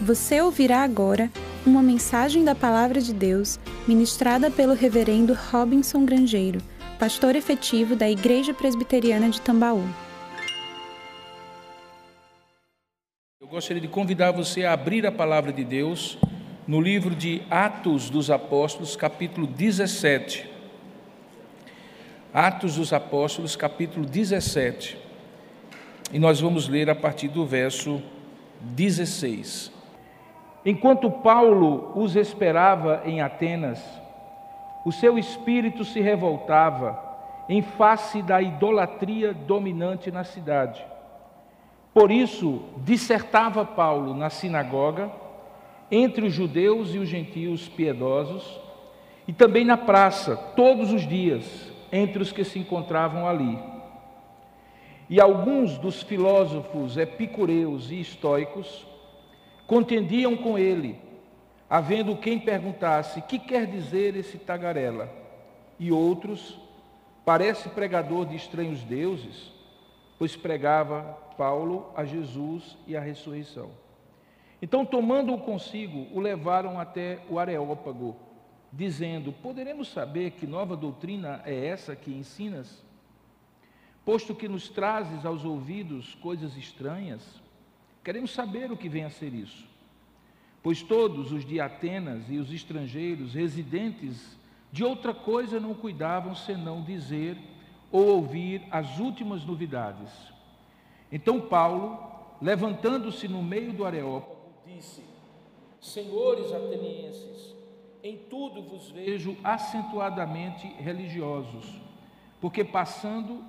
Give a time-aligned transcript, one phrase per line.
[0.00, 1.30] Você ouvirá agora
[1.64, 6.60] uma mensagem da Palavra de Deus ministrada pelo Reverendo Robinson Grangeiro,
[6.98, 9.84] pastor efetivo da Igreja Presbiteriana de Tambaú.
[13.40, 16.18] Eu gostaria de convidar você a abrir a Palavra de Deus
[16.66, 20.50] no livro de Atos dos Apóstolos, capítulo 17.
[22.32, 24.98] Atos dos Apóstolos, capítulo 17.
[26.12, 28.02] E nós vamos ler a partir do verso
[28.60, 29.73] 16.
[30.64, 33.84] Enquanto Paulo os esperava em Atenas,
[34.84, 36.98] o seu espírito se revoltava
[37.48, 40.84] em face da idolatria dominante na cidade.
[41.92, 45.10] Por isso, dissertava Paulo na sinagoga,
[45.90, 48.60] entre os judeus e os gentios piedosos,
[49.28, 53.58] e também na praça, todos os dias, entre os que se encontravam ali.
[55.08, 58.93] E alguns dos filósofos epicureus e estoicos
[59.66, 60.98] contendiam com ele,
[61.68, 65.10] havendo quem perguntasse: que quer dizer esse tagarela?
[65.78, 66.58] E outros,
[67.24, 69.52] parece pregador de estranhos deuses,
[70.18, 71.02] pois pregava
[71.36, 73.70] Paulo a Jesus e a ressurreição.
[74.62, 78.16] Então, tomando-o consigo, o levaram até o Areópago,
[78.72, 82.82] dizendo: Poderemos saber que nova doutrina é essa que ensinas?
[84.04, 87.22] Posto que nos trazes aos ouvidos coisas estranhas,
[88.04, 89.64] Queremos saber o que vem a ser isso.
[90.62, 94.38] Pois todos os de Atenas e os estrangeiros residentes
[94.70, 97.38] de outra coisa não cuidavam senão dizer
[97.90, 100.10] ou ouvir as últimas novidades.
[101.10, 101.98] Então Paulo,
[102.42, 105.02] levantando-se no meio do Areópago, disse:
[105.80, 107.54] Senhores atenienses,
[108.02, 111.80] em tudo vos vejo acentuadamente religiosos,
[112.40, 113.44] porque passando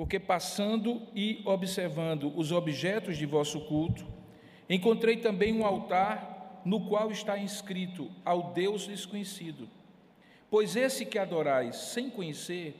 [0.00, 4.06] porque passando e observando os objetos de vosso culto,
[4.66, 9.68] encontrei também um altar no qual está inscrito ao Deus desconhecido.
[10.48, 12.74] Pois esse que adorais sem conhecer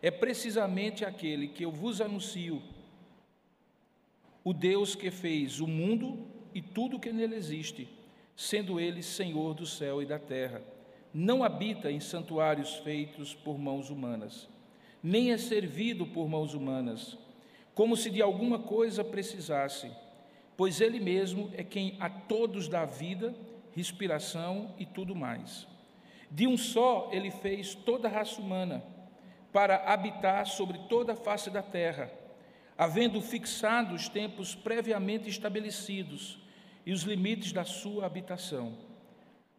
[0.00, 2.62] é precisamente aquele que eu vos anuncio,
[4.42, 7.86] o Deus que fez o mundo e tudo que nele existe,
[8.34, 10.62] sendo ele Senhor do céu e da terra.
[11.12, 14.48] Não habita em santuários feitos por mãos humanas
[15.02, 17.18] nem é servido por mãos humanas,
[17.74, 19.90] como se de alguma coisa precisasse,
[20.56, 23.34] pois Ele mesmo é quem a todos dá vida,
[23.74, 25.66] respiração e tudo mais.
[26.30, 28.84] De um só Ele fez toda a raça humana,
[29.52, 32.10] para habitar sobre toda a face da terra,
[32.76, 36.38] havendo fixado os tempos previamente estabelecidos
[36.86, 38.78] e os limites da sua habitação,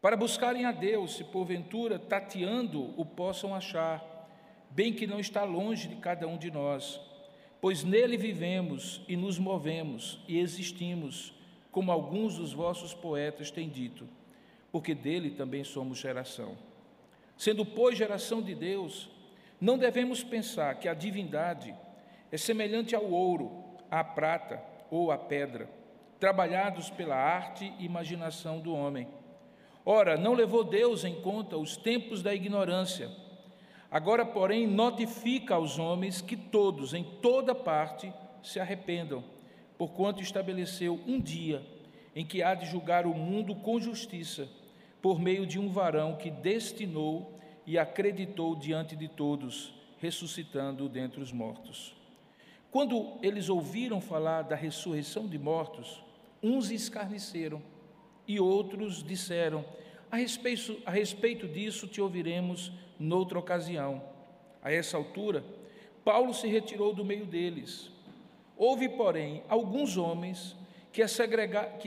[0.01, 4.12] para buscarem a Deus, se porventura tateando o possam achar
[4.75, 6.99] bem que não está longe de cada um de nós,
[7.61, 11.33] pois nele vivemos e nos movemos e existimos,
[11.71, 14.07] como alguns dos vossos poetas têm dito,
[14.71, 16.57] porque dele também somos geração.
[17.37, 19.09] Sendo, pois, geração de Deus,
[19.61, 21.73] não devemos pensar que a divindade
[22.31, 25.69] é semelhante ao ouro, à prata ou à pedra,
[26.19, 29.07] trabalhados pela arte e imaginação do homem.
[29.85, 33.09] Ora, não levou Deus em conta os tempos da ignorância,
[33.93, 38.11] Agora, porém, notifica aos homens que todos, em toda parte,
[38.41, 39.23] se arrependam,
[39.77, 41.63] porquanto estabeleceu um dia
[42.15, 44.49] em que há de julgar o mundo com justiça,
[44.99, 47.37] por meio de um varão que destinou
[47.67, 51.95] e acreditou diante de todos, ressuscitando dentre os mortos.
[52.71, 56.03] Quando eles ouviram falar da ressurreição de mortos,
[56.41, 57.61] uns escarneceram
[58.27, 59.63] e outros disseram:
[60.09, 62.71] a respeito, a respeito disso te ouviremos
[63.03, 64.01] noutra ocasião.
[64.61, 65.43] A essa altura,
[66.03, 67.91] Paulo se retirou do meio deles.
[68.57, 70.55] Houve, porém, alguns homens
[70.91, 71.05] que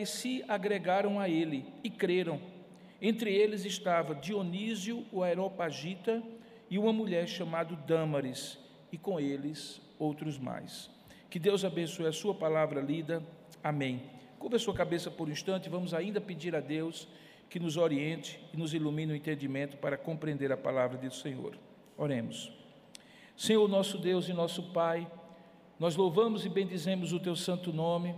[0.06, 2.40] se, agregaram a ele e creram.
[3.00, 6.22] Entre eles estava Dionísio, o Aeropagita,
[6.68, 8.58] e uma mulher chamada Dâmaris,
[8.90, 10.90] e com eles outros mais.
[11.30, 13.22] Que Deus abençoe a sua palavra lida.
[13.62, 14.02] Amém.
[14.38, 17.08] Curva a sua cabeça por um instante, vamos ainda pedir a Deus
[17.48, 21.56] que nos oriente e nos ilumine o entendimento para compreender a palavra do Senhor.
[21.96, 22.52] Oremos.
[23.36, 25.06] Senhor, nosso Deus e nosso Pai,
[25.78, 28.14] nós louvamos e bendizemos o teu santo nome,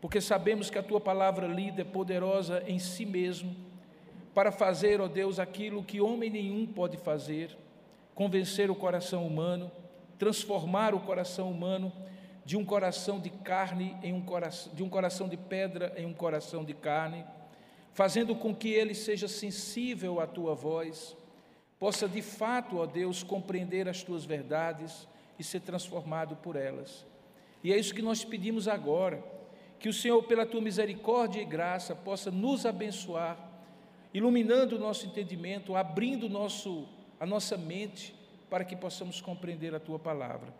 [0.00, 3.54] porque sabemos que a tua palavra lida é poderosa em si mesmo,
[4.34, 7.56] para fazer, ó Deus, aquilo que homem nenhum pode fazer,
[8.14, 9.70] convencer o coração humano,
[10.18, 11.92] transformar o coração humano
[12.44, 16.14] de um coração de carne em um coração, de um coração de pedra em um
[16.14, 17.24] coração de carne
[17.98, 21.16] fazendo com que ele seja sensível à tua voz,
[21.80, 27.04] possa de fato, ó Deus, compreender as tuas verdades e ser transformado por elas.
[27.60, 29.20] E é isso que nós pedimos agora,
[29.80, 33.36] que o Senhor, pela tua misericórdia e graça, possa nos abençoar,
[34.14, 36.86] iluminando o nosso entendimento, abrindo nosso,
[37.18, 38.14] a nossa mente,
[38.48, 40.54] para que possamos compreender a tua palavra.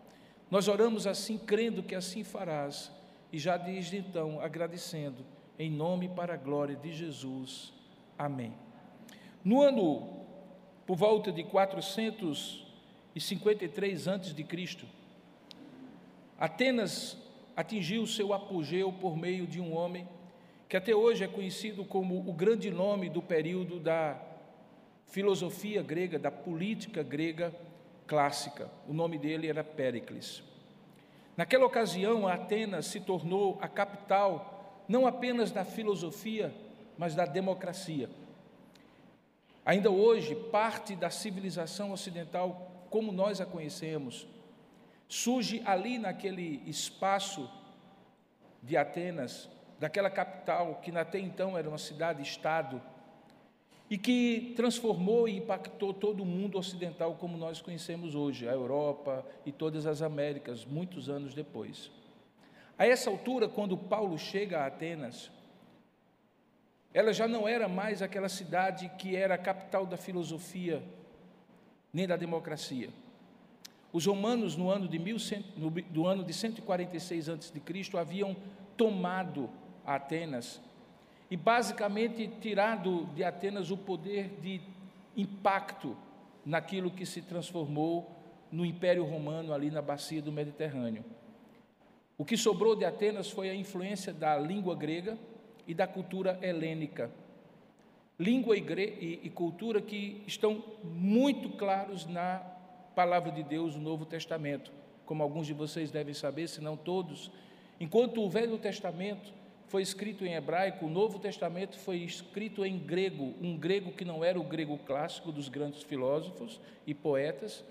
[0.51, 2.91] Nós oramos assim, crendo que assim farás,
[3.33, 7.73] e já desde então agradecendo, em nome para a glória de Jesus.
[8.17, 8.53] Amém.
[9.45, 10.25] No ano,
[10.87, 14.47] por volta de 453 a.C.,
[16.39, 17.19] Atenas
[17.57, 20.07] atingiu seu apogeu por meio de um homem
[20.69, 24.23] que até hoje é conhecido como o grande nome do período da
[25.07, 27.53] filosofia grega, da política grega
[28.07, 28.71] clássica.
[28.87, 30.45] O nome dele era Péricles.
[31.37, 34.58] Naquela ocasião, Atenas se tornou a capital
[34.89, 36.53] não apenas da filosofia,
[36.97, 38.09] mas da democracia.
[39.65, 44.27] Ainda hoje, parte da civilização ocidental, como nós a conhecemos,
[45.07, 47.49] surge ali naquele espaço
[48.63, 49.49] de Atenas,
[49.79, 52.81] daquela capital que até então era uma cidade-estado,
[53.91, 59.25] e que transformou e impactou todo o mundo ocidental como nós conhecemos hoje, a Europa
[59.47, 61.91] e todas as Américas, muitos anos depois.
[62.79, 65.33] A essa altura, quando Paulo chega a Atenas,
[66.95, 70.81] ela já não era mais aquela cidade que era a capital da filosofia,
[71.93, 72.91] nem da democracia.
[73.93, 77.61] Os romanos, no ano de, 1100, no, do ano de 146 a.C.,
[77.99, 78.37] haviam
[78.77, 79.51] tomado
[79.85, 80.61] Atenas
[81.31, 84.61] e basicamente tirado de Atenas o poder de
[85.17, 85.97] impacto
[86.45, 88.09] naquilo que se transformou
[88.53, 91.05] no Império Romano ali na bacia do Mediterrâneo.
[92.19, 95.17] O que sobrou de Atenas foi a influência da língua grega,
[95.69, 97.11] e da cultura helênica.
[98.19, 102.39] Língua e, e, e cultura que estão muito claros na
[102.97, 104.73] palavra de Deus, no Novo Testamento,
[105.05, 107.31] como alguns de vocês devem saber, se não todos.
[107.79, 109.31] Enquanto o Velho Testamento
[109.67, 114.25] foi escrito em hebraico, o Novo Testamento foi escrito em grego, um grego que não
[114.25, 117.63] era o grego clássico dos grandes filósofos e poetas,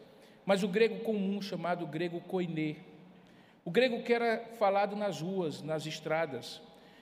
[0.46, 2.76] mas o grego comum chamado grego koiné.
[3.68, 6.62] O grego que era falado nas ruas, nas estradas,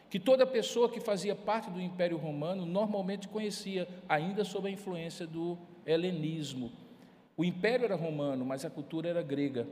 [0.10, 5.28] que toda pessoa que fazia parte do Império Romano normalmente conhecia, ainda sob a influência
[5.28, 6.72] do helenismo.
[7.38, 9.68] O império era romano, mas a cultura era grega.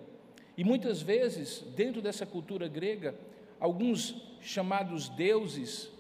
[0.56, 3.16] E muitas vezes, dentro dessa cultura grega,
[3.60, 5.92] alguns chamados deuses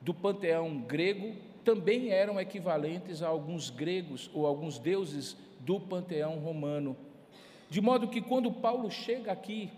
[0.00, 6.96] do panteão grego também eram equivalentes a alguns gregos ou alguns deuses do panteão romano.
[7.68, 9.70] De modo que quando Paulo chega aqui,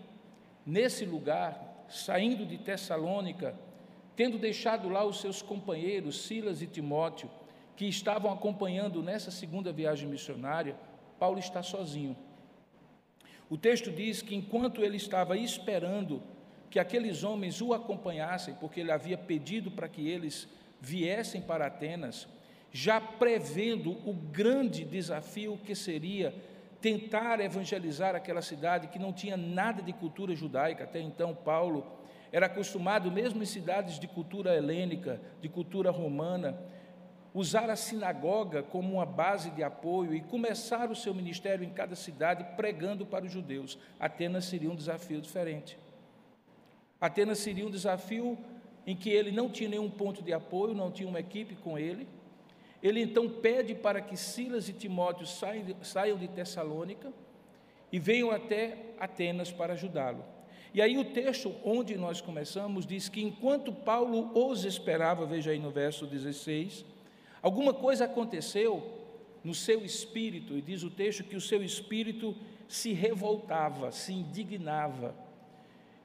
[0.65, 3.55] nesse lugar, saindo de Tessalônica,
[4.15, 7.29] Tendo deixado lá os seus companheiros, Silas e Timóteo,
[7.75, 10.75] que estavam acompanhando nessa segunda viagem missionária,
[11.17, 12.15] Paulo está sozinho.
[13.49, 16.21] O texto diz que enquanto ele estava esperando
[16.69, 20.47] que aqueles homens o acompanhassem, porque ele havia pedido para que eles
[20.79, 22.27] viessem para Atenas,
[22.71, 26.33] já prevendo o grande desafio que seria
[26.81, 31.85] tentar evangelizar aquela cidade que não tinha nada de cultura judaica, até então Paulo
[32.31, 36.57] era acostumado, mesmo em cidades de cultura helênica, de cultura romana,
[37.33, 41.95] usar a sinagoga como uma base de apoio e começar o seu ministério em cada
[41.95, 43.77] cidade pregando para os judeus.
[43.99, 45.77] Atenas seria um desafio diferente.
[46.99, 48.37] Atenas seria um desafio
[48.85, 52.07] em que ele não tinha nenhum ponto de apoio, não tinha uma equipe com ele.
[52.81, 57.13] Ele então pede para que Silas e Timóteo saiam de Tessalônica
[57.91, 60.23] e venham até Atenas para ajudá-lo.
[60.73, 65.59] E aí o texto onde nós começamos diz que enquanto Paulo os esperava, veja aí
[65.59, 66.85] no verso 16,
[67.41, 68.99] alguma coisa aconteceu
[69.43, 72.35] no seu espírito, e diz o texto que o seu espírito
[72.67, 75.15] se revoltava, se indignava.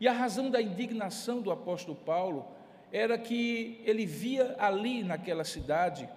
[0.00, 2.47] E a razão da indignação do apóstolo Paulo
[2.90, 6.09] era que ele via ali naquela cidade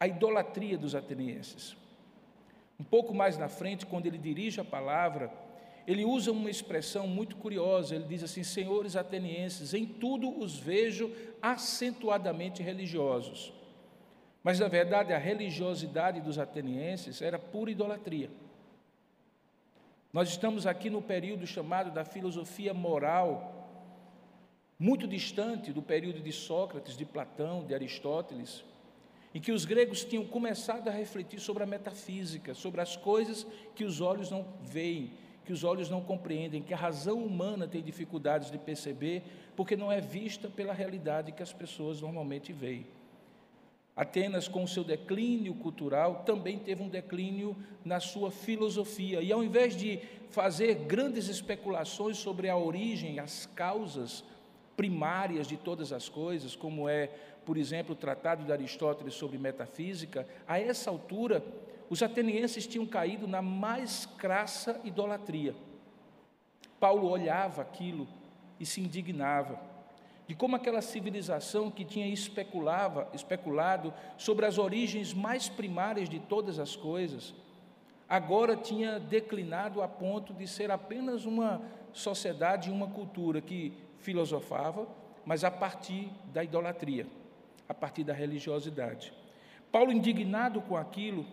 [0.00, 1.76] a idolatria dos atenienses.
[2.78, 5.32] Um pouco mais na frente, quando ele dirige a palavra,
[5.86, 7.94] ele usa uma expressão muito curiosa.
[7.94, 11.10] Ele diz assim: Senhores atenienses, em tudo os vejo
[11.42, 13.52] acentuadamente religiosos.
[14.42, 18.30] Mas, na verdade, a religiosidade dos atenienses era pura idolatria.
[20.12, 23.54] Nós estamos aqui no período chamado da filosofia moral,
[24.78, 28.64] muito distante do período de Sócrates, de Platão, de Aristóteles,
[29.34, 33.84] em que os gregos tinham começado a refletir sobre a metafísica, sobre as coisas que
[33.84, 35.12] os olhos não veem,
[35.44, 39.22] que os olhos não compreendem, que a razão humana tem dificuldades de perceber,
[39.56, 42.86] porque não é vista pela realidade que as pessoas normalmente veem.
[43.98, 49.20] Atenas, com seu declínio cultural, também teve um declínio na sua filosofia.
[49.20, 49.98] E ao invés de
[50.30, 54.22] fazer grandes especulações sobre a origem, as causas
[54.76, 57.10] primárias de todas as coisas, como é,
[57.48, 61.42] por exemplo, o Tratado de Aristóteles sobre metafísica, a essa altura,
[61.88, 65.56] os atenienses tinham caído na mais crassa idolatria.
[66.78, 68.06] Paulo olhava aquilo
[68.60, 69.58] e se indignava
[70.26, 76.58] de como aquela civilização que tinha especulava, especulado sobre as origens mais primárias de todas
[76.58, 77.34] as coisas,
[78.06, 81.62] agora tinha declinado a ponto de ser apenas uma
[81.94, 84.86] sociedade e uma cultura que filosofava,
[85.24, 87.06] mas a partir da idolatria,
[87.68, 89.12] a partir da religiosidade.
[89.70, 91.26] Paulo, indignado com aquilo,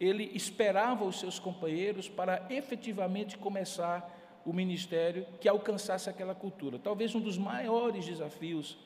[0.00, 6.78] ele esperava os seus companheiros para efetivamente começar o ministério que alcançasse aquela cultura.
[6.78, 8.76] Talvez um dos maiores desafios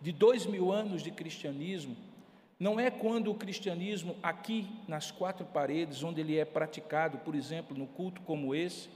[0.00, 1.96] de dois mil anos de cristianismo
[2.58, 7.76] não é quando o cristianismo, aqui nas quatro paredes, onde ele é praticado, por exemplo,
[7.76, 8.90] no culto como esse,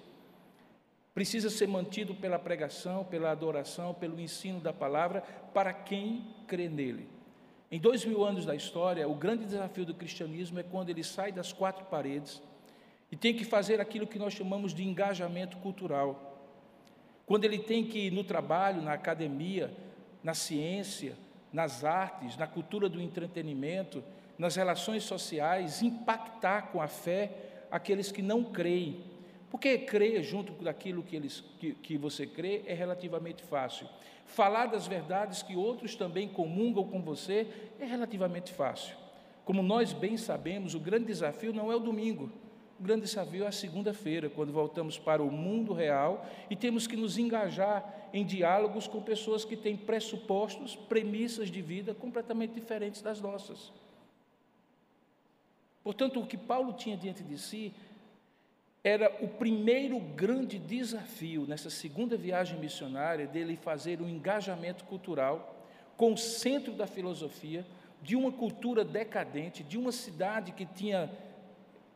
[1.14, 5.20] precisa ser mantido pela pregação, pela adoração, pelo ensino da palavra,
[5.54, 7.08] para quem crê nele.
[7.70, 11.30] Em dois mil anos da história, o grande desafio do cristianismo é quando ele sai
[11.30, 12.42] das quatro paredes
[13.10, 16.32] e tem que fazer aquilo que nós chamamos de engajamento cultural.
[17.24, 19.72] Quando ele tem que no trabalho, na academia,
[20.22, 21.16] na ciência,
[21.52, 24.02] nas artes, na cultura do entretenimento,
[24.36, 27.30] nas relações sociais, impactar com a fé
[27.70, 29.13] aqueles que não creem.
[29.54, 33.86] Porque crer junto com aquilo que, eles, que, que você crê é relativamente fácil.
[34.26, 37.46] Falar das verdades que outros também comungam com você
[37.78, 38.96] é relativamente fácil.
[39.44, 42.32] Como nós bem sabemos, o grande desafio não é o domingo,
[42.80, 46.96] o grande desafio é a segunda-feira, quando voltamos para o mundo real e temos que
[46.96, 53.20] nos engajar em diálogos com pessoas que têm pressupostos, premissas de vida completamente diferentes das
[53.20, 53.72] nossas.
[55.84, 57.72] Portanto, o que Paulo tinha diante de si
[58.84, 66.12] era o primeiro grande desafio nessa segunda viagem missionária dele fazer um engajamento cultural com
[66.12, 67.64] o centro da filosofia
[68.02, 71.10] de uma cultura decadente, de uma cidade que tinha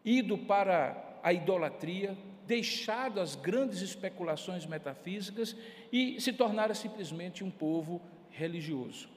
[0.03, 2.17] ido para a idolatria,
[2.47, 5.55] deixado as grandes especulações metafísicas
[5.93, 9.11] e se tornara simplesmente um povo religioso.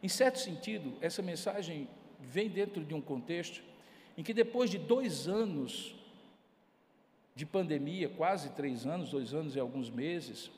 [0.00, 1.88] Em certo sentido, essa mensagem
[2.20, 3.60] vem dentro de um contexto
[4.16, 6.03] em que, depois de dois anos
[7.34, 10.50] de pandemia, quase três anos, dois anos e alguns meses,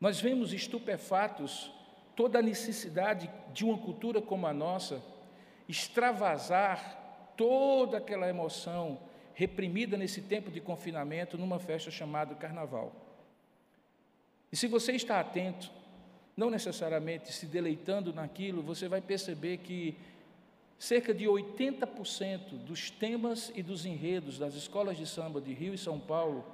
[0.00, 1.70] nós vemos estupefatos
[2.14, 5.02] toda a necessidade de uma cultura como a nossa
[5.68, 8.98] extravasar toda aquela emoção
[9.34, 12.92] reprimida nesse tempo de confinamento numa festa chamada Carnaval.
[14.52, 15.70] E se você está atento,
[16.36, 19.96] não necessariamente se deleitando naquilo, você vai perceber que
[20.78, 25.78] cerca de 80% dos temas e dos enredos das escolas de samba de Rio e
[25.78, 26.44] São Paulo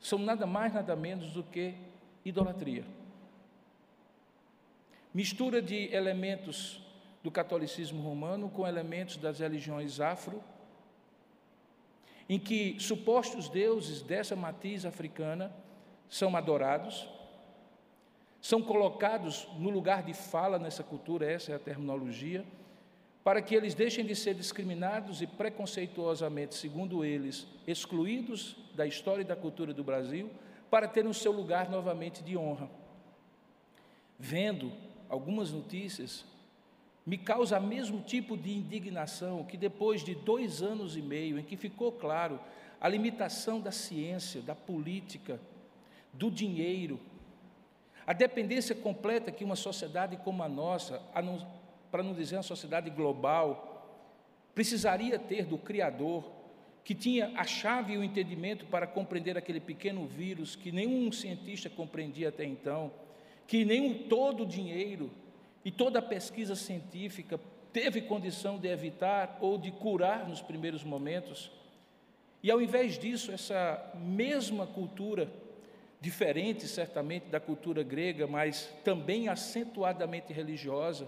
[0.00, 1.74] são nada mais, nada menos do que
[2.24, 2.84] idolatria.
[5.12, 6.80] Mistura de elementos
[7.22, 10.42] do catolicismo romano com elementos das religiões afro,
[12.28, 15.52] em que supostos deuses dessa matriz africana
[16.08, 17.08] são adorados,
[18.40, 22.44] são colocados no lugar de fala nessa cultura, essa é a terminologia,
[23.22, 29.26] para que eles deixem de ser discriminados e preconceituosamente, segundo eles, excluídos da história e
[29.26, 30.30] da cultura do Brasil,
[30.70, 32.70] para terem o seu lugar novamente de honra.
[34.18, 34.72] Vendo
[35.08, 36.24] algumas notícias
[37.04, 41.42] me causa o mesmo tipo de indignação que depois de dois anos e meio, em
[41.42, 42.38] que ficou claro
[42.80, 45.40] a limitação da ciência, da política,
[46.12, 47.00] do dinheiro,
[48.06, 51.02] a dependência completa que uma sociedade como a nossa,
[51.90, 53.70] para não dizer uma sociedade global,
[54.54, 56.24] precisaria ter do Criador,
[56.84, 61.68] que tinha a chave e o entendimento para compreender aquele pequeno vírus que nenhum cientista
[61.68, 62.90] compreendia até então,
[63.46, 65.10] que nenhum todo o dinheiro
[65.64, 67.38] e toda a pesquisa científica
[67.72, 71.50] teve condição de evitar ou de curar nos primeiros momentos.
[72.42, 75.30] E ao invés disso, essa mesma cultura,
[76.00, 81.06] diferente certamente da cultura grega, mas também acentuadamente religiosa,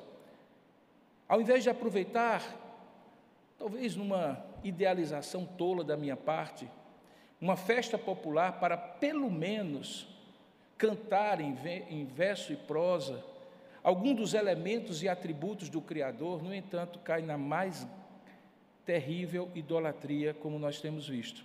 [1.32, 2.42] ao invés de aproveitar,
[3.56, 6.68] talvez numa idealização tola da minha parte,
[7.40, 10.06] uma festa popular para pelo menos
[10.76, 13.24] cantar em verso e prosa
[13.82, 17.84] Algum dos elementos e atributos do Criador, no entanto, cai na mais
[18.86, 21.44] terrível idolatria, como nós temos visto,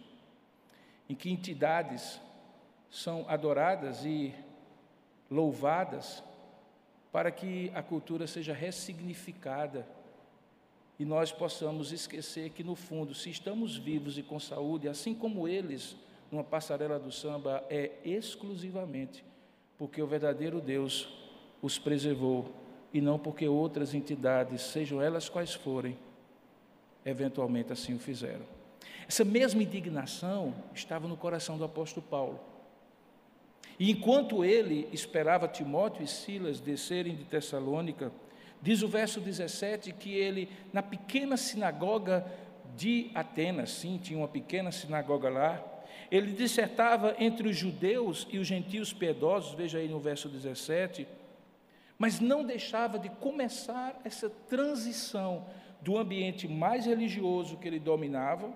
[1.10, 2.22] em que entidades
[2.92, 4.36] são adoradas e
[5.32, 6.24] louvadas
[7.12, 9.88] para que a cultura seja ressignificada
[11.00, 15.48] e nós possamos esquecer que, no fundo, se estamos vivos e com saúde, assim como
[15.48, 15.96] eles,
[16.32, 19.24] numa passarela do samba, é exclusivamente
[19.78, 21.08] porque o verdadeiro Deus
[21.62, 22.52] os preservou
[22.94, 25.98] e não porque outras entidades, sejam elas quais forem,
[27.06, 28.46] eventualmente assim o fizeram.
[29.08, 32.40] Essa mesma indignação estava no coração do apóstolo Paulo.
[33.80, 38.12] E enquanto ele esperava Timóteo e Silas descerem de Tessalônica,
[38.62, 42.26] diz o verso 17 que ele, na pequena sinagoga
[42.76, 45.64] de Atenas, sim, tinha uma pequena sinagoga lá,
[46.10, 51.08] ele dissertava entre os judeus e os gentios piedosos, veja aí no verso 17,
[51.98, 55.46] mas não deixava de começar essa transição
[55.82, 58.52] do ambiente mais religioso que ele dominava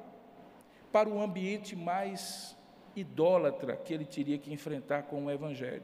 [0.91, 2.55] para o ambiente mais
[2.95, 5.83] idólatra que ele teria que enfrentar com o Evangelho.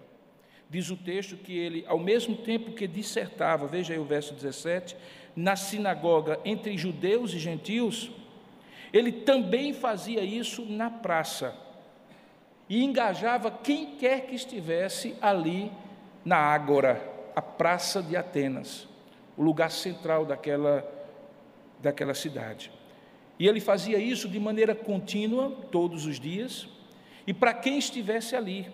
[0.69, 4.95] Diz o texto que ele, ao mesmo tempo que dissertava, veja aí o verso 17,
[5.35, 8.11] na sinagoga entre judeus e gentios,
[8.91, 11.55] ele também fazia isso na praça
[12.69, 15.71] e engajava quem quer que estivesse ali
[16.25, 17.01] na Ágora,
[17.35, 18.87] a praça de Atenas,
[19.37, 20.85] o lugar central daquela,
[21.81, 22.71] daquela cidade.
[23.39, 26.67] E ele fazia isso de maneira contínua, todos os dias,
[27.27, 28.71] e para quem estivesse ali.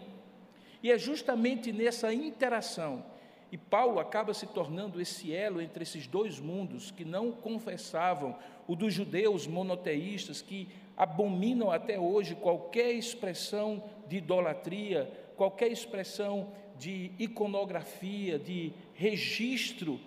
[0.83, 3.03] E é justamente nessa interação,
[3.51, 8.35] e Paulo acaba se tornando esse elo entre esses dois mundos que não confessavam,
[8.67, 17.11] o dos judeus monoteístas, que abominam até hoje qualquer expressão de idolatria, qualquer expressão de
[17.19, 19.99] iconografia, de registro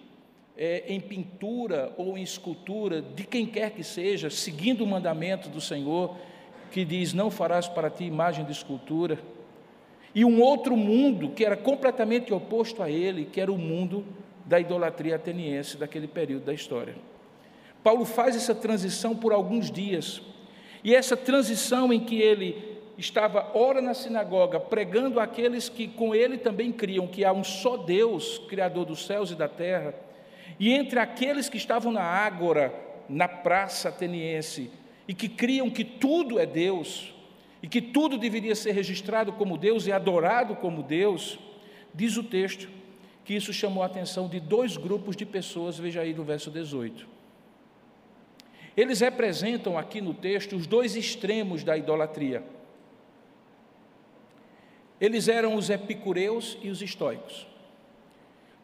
[0.56, 5.60] é, em pintura ou em escultura, de quem quer que seja, seguindo o mandamento do
[5.60, 6.16] Senhor,
[6.70, 9.18] que diz: Não farás para ti imagem de escultura.
[10.14, 14.04] E um outro mundo que era completamente oposto a ele, que era o mundo
[14.46, 16.94] da idolatria ateniense daquele período da história.
[17.82, 20.23] Paulo faz essa transição por alguns dias,
[20.82, 26.38] e essa transição em que ele estava ora na sinagoga pregando àqueles que com ele
[26.38, 29.94] também criam que há um só Deus, criador dos céus e da terra,
[30.59, 32.72] e entre aqueles que estavam na ágora,
[33.09, 34.70] na praça ateniense,
[35.07, 37.14] e que criam que tudo é Deus,
[37.62, 41.38] e que tudo deveria ser registrado como Deus e adorado como Deus,
[41.95, 42.69] diz o texto
[43.25, 47.09] que isso chamou a atenção de dois grupos de pessoas, veja aí no verso 18.
[48.77, 52.45] Eles representam aqui no texto os dois extremos da idolatria.
[55.01, 57.47] Eles eram os epicureus e os estoicos.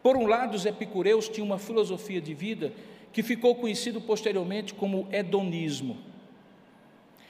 [0.03, 2.73] Por um lado, os epicureus tinham uma filosofia de vida
[3.13, 5.99] que ficou conhecido posteriormente como hedonismo,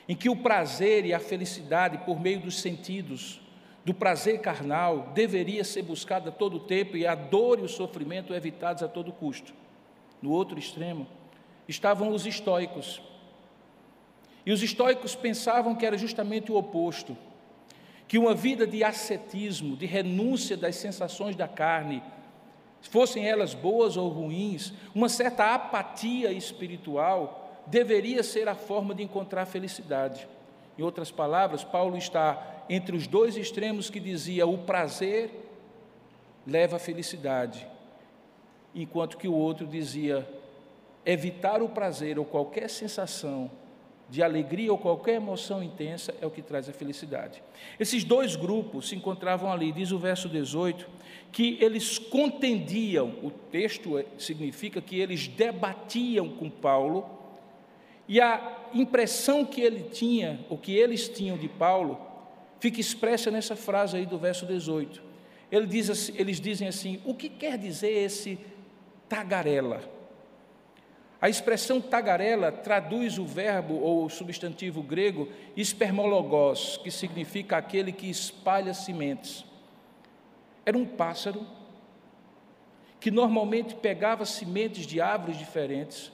[0.08, 3.40] em que o prazer e a felicidade por meio dos sentidos,
[3.84, 8.34] do prazer carnal, deveria ser buscado a todo tempo e a dor e o sofrimento
[8.34, 9.52] evitados a todo custo.
[10.20, 11.06] No outro extremo,
[11.68, 13.02] estavam os estoicos.
[14.44, 17.16] E os estoicos pensavam que era justamente o oposto,
[18.06, 22.02] que uma vida de ascetismo, de renúncia das sensações da carne,
[22.82, 29.46] fossem elas boas ou ruins, uma certa apatia espiritual deveria ser a forma de encontrar
[29.46, 30.28] felicidade.
[30.78, 35.30] Em outras palavras, Paulo está entre os dois extremos que dizia o prazer
[36.46, 37.66] leva à felicidade,
[38.74, 40.26] enquanto que o outro dizia
[41.04, 43.50] evitar o prazer ou qualquer sensação
[44.08, 47.42] de alegria ou qualquer emoção intensa é o que traz a felicidade.
[47.80, 50.86] Esses dois grupos se encontravam ali, diz o verso 18,
[51.32, 57.21] que eles contendiam, o texto é, significa que eles debatiam com Paulo,
[58.08, 62.00] e a impressão que ele tinha, o que eles tinham de Paulo,
[62.58, 65.02] fica expressa nessa frase aí do verso 18.
[65.50, 68.38] Ele diz assim, eles dizem assim: o que quer dizer esse
[69.08, 69.82] tagarela?
[71.20, 78.10] A expressão tagarela traduz o verbo ou o substantivo grego espermologos, que significa aquele que
[78.10, 79.44] espalha sementes.
[80.66, 81.46] Era um pássaro
[82.98, 86.10] que normalmente pegava sementes de árvores diferentes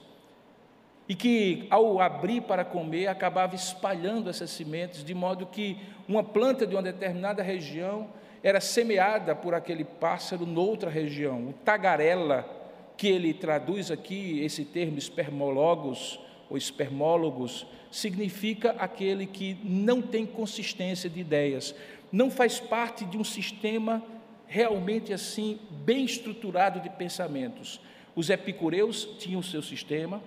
[1.09, 5.75] e que, ao abrir para comer, acabava espalhando essas sementes, de modo que
[6.07, 8.07] uma planta de uma determinada região
[8.43, 11.49] era semeada por aquele pássaro noutra região.
[11.49, 12.47] O tagarela
[12.95, 21.09] que ele traduz aqui, esse termo espermólogos ou espermólogos, significa aquele que não tem consistência
[21.09, 21.73] de ideias,
[22.11, 24.03] não faz parte de um sistema
[24.45, 27.81] realmente assim bem estruturado de pensamentos.
[28.15, 30.21] Os epicureus tinham seu sistema,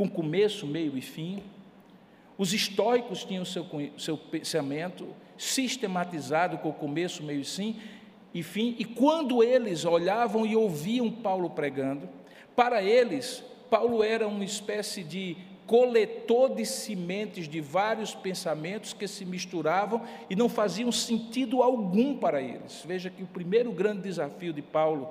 [0.00, 1.42] com começo, meio e fim.
[2.38, 3.66] Os estoicos tinham seu,
[3.98, 7.78] seu pensamento sistematizado com começo, meio e fim,
[8.32, 12.08] e fim, e quando eles olhavam e ouviam Paulo pregando,
[12.56, 15.36] para eles, Paulo era uma espécie de
[15.66, 22.40] coletor de sementes de vários pensamentos que se misturavam e não faziam sentido algum para
[22.40, 22.82] eles.
[22.86, 25.10] Veja que o primeiro grande desafio de Paulo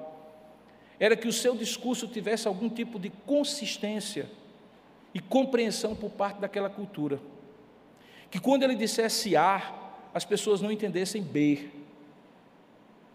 [0.99, 4.39] era que o seu discurso tivesse algum tipo de consistência
[5.13, 7.19] e compreensão por parte daquela cultura.
[8.29, 9.73] Que quando ele dissesse A,
[10.13, 11.69] as pessoas não entendessem B.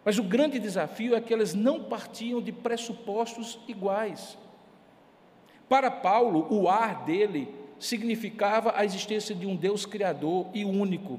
[0.04, 4.36] Mas o grande desafio é que elas não partiam de pressupostos iguais.
[5.68, 11.18] Para Paulo, o ar dele significava a existência de um Deus criador e único.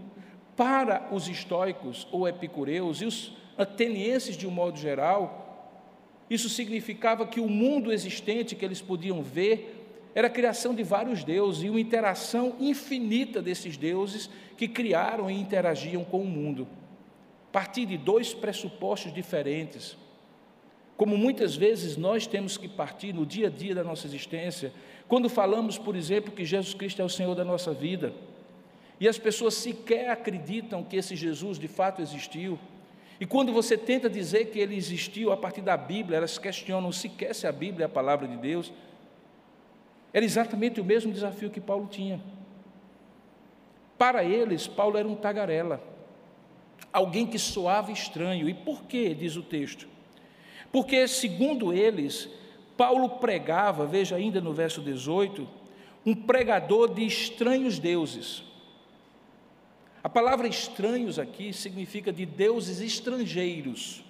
[0.56, 5.42] Para os estoicos ou epicureus e os atenienses de um modo geral,
[6.30, 9.85] isso significava que o mundo existente que eles podiam ver
[10.16, 15.38] era a criação de vários deuses e uma interação infinita desses deuses que criaram e
[15.38, 16.66] interagiam com o mundo.
[17.52, 19.98] Partir de dois pressupostos diferentes,
[20.96, 24.72] como muitas vezes nós temos que partir no dia a dia da nossa existência,
[25.08, 28.14] quando falamos, por exemplo, que Jesus Cristo é o Senhor da nossa vida,
[28.98, 32.58] e as pessoas sequer acreditam que esse Jesus de fato existiu,
[33.20, 37.34] e quando você tenta dizer que ele existiu a partir da Bíblia, elas questionam sequer
[37.34, 38.74] se a Bíblia é a palavra de Deus.
[40.16, 42.22] Era exatamente o mesmo desafio que Paulo tinha.
[43.98, 45.84] Para eles, Paulo era um tagarela,
[46.94, 48.48] alguém que soava estranho.
[48.48, 49.90] E por quê, diz o texto?
[50.72, 52.30] Porque, segundo eles,
[52.78, 55.46] Paulo pregava, veja ainda no verso 18,
[56.06, 58.42] um pregador de estranhos deuses.
[60.02, 64.02] A palavra estranhos aqui significa de deuses estrangeiros.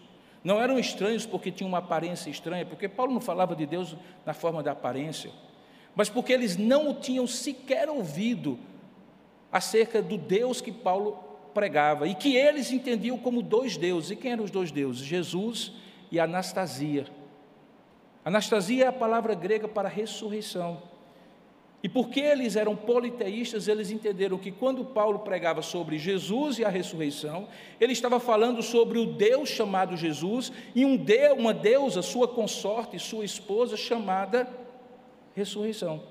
[0.43, 4.35] Não eram estranhos porque tinham uma aparência estranha, porque Paulo não falava de Deus na
[4.35, 5.31] forma da aparência,
[5.95, 8.59] mas porque eles não o tinham sequer ouvido
[9.51, 11.17] acerca do Deus que Paulo
[11.53, 14.11] pregava e que eles entendiam como dois deuses.
[14.11, 15.05] E quem eram os dois deuses?
[15.05, 15.71] Jesus
[16.11, 17.05] e Anastasia.
[18.25, 20.81] Anastasia é a palavra grega para ressurreição.
[21.81, 26.69] E porque eles eram politeístas, eles entenderam que quando Paulo pregava sobre Jesus e a
[26.69, 27.47] ressurreição,
[27.79, 32.97] ele estava falando sobre o Deus chamado Jesus e um de, uma deusa, sua consorte,
[32.97, 34.64] sua esposa, chamada
[35.35, 36.01] ressurreição.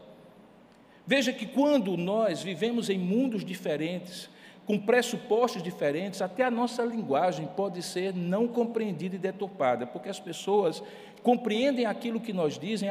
[1.06, 4.28] Veja que quando nós vivemos em mundos diferentes,
[4.66, 10.18] com pressupostos diferentes, até a nossa linguagem pode ser não compreendida e deturpada, porque as
[10.18, 10.82] pessoas
[11.22, 12.88] compreendem aquilo que nós, dizem,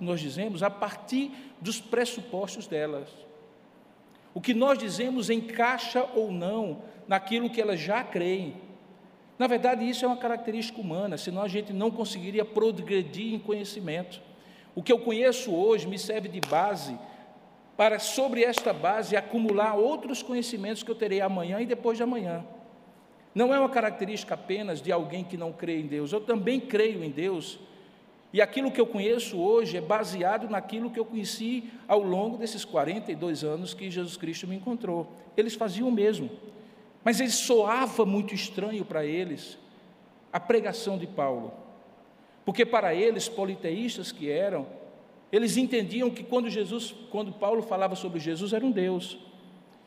[0.00, 3.08] nós dizemos a partir dos pressupostos delas.
[4.34, 8.56] O que nós dizemos encaixa ou não naquilo que elas já creem.
[9.38, 14.20] Na verdade, isso é uma característica humana, senão a gente não conseguiria progredir em conhecimento.
[14.74, 16.98] O que eu conheço hoje me serve de base
[17.76, 22.44] para, sobre esta base, acumular outros conhecimentos que eu terei amanhã e depois de amanhã.
[23.34, 27.02] Não é uma característica apenas de alguém que não crê em Deus, eu também creio
[27.02, 27.58] em Deus.
[28.32, 32.64] E aquilo que eu conheço hoje é baseado naquilo que eu conheci ao longo desses
[32.64, 35.12] 42 anos que Jesus Cristo me encontrou.
[35.36, 36.30] Eles faziam o mesmo,
[37.04, 39.58] mas ele soava muito estranho para eles
[40.32, 41.52] a pregação de Paulo,
[42.44, 44.66] porque para eles, politeístas que eram,
[45.32, 49.18] eles entendiam que quando Jesus, quando Paulo falava sobre Jesus, era um Deus.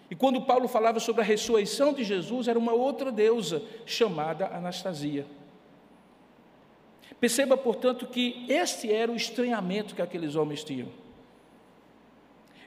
[0.09, 5.25] E quando Paulo falava sobre a ressurreição de Jesus, era uma outra deusa chamada Anastasia.
[7.19, 10.87] Perceba, portanto, que este era o estranhamento que aqueles homens tinham.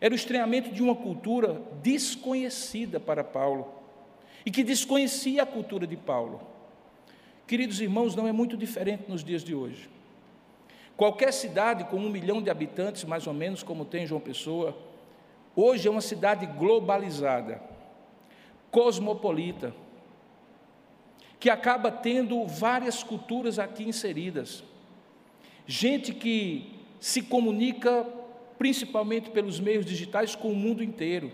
[0.00, 3.68] Era o estranhamento de uma cultura desconhecida para Paulo
[4.44, 6.40] e que desconhecia a cultura de Paulo.
[7.50, 9.90] Queridos irmãos, não é muito diferente nos dias de hoje.
[10.96, 14.78] Qualquer cidade com um milhão de habitantes, mais ou menos como tem João Pessoa,
[15.56, 17.60] hoje é uma cidade globalizada,
[18.70, 19.74] cosmopolita,
[21.40, 24.62] que acaba tendo várias culturas aqui inseridas.
[25.66, 28.06] Gente que se comunica
[28.58, 31.32] principalmente pelos meios digitais com o mundo inteiro,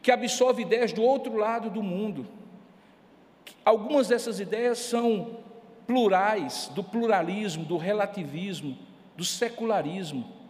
[0.00, 2.38] que absorve ideias do outro lado do mundo.
[3.64, 5.38] Algumas dessas ideias são
[5.86, 8.78] plurais, do pluralismo, do relativismo,
[9.16, 10.40] do secularismo.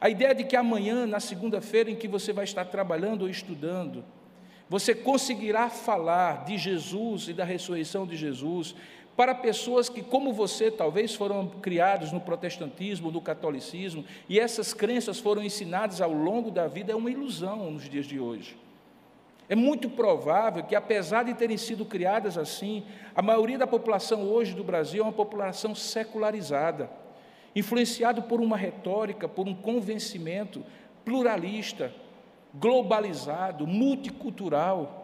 [0.00, 4.04] A ideia de que amanhã, na segunda-feira em que você vai estar trabalhando ou estudando,
[4.68, 8.74] você conseguirá falar de Jesus e da ressurreição de Jesus
[9.16, 15.18] para pessoas que, como você, talvez foram criados no protestantismo, no catolicismo, e essas crenças
[15.18, 18.56] foram ensinadas ao longo da vida, é uma ilusão nos dias de hoje.
[19.48, 24.54] É muito provável que, apesar de terem sido criadas assim, a maioria da população hoje
[24.54, 26.90] do Brasil é uma população secularizada
[27.54, 30.64] influenciado por uma retórica, por um convencimento
[31.04, 31.92] pluralista,
[32.54, 35.00] globalizado, multicultural,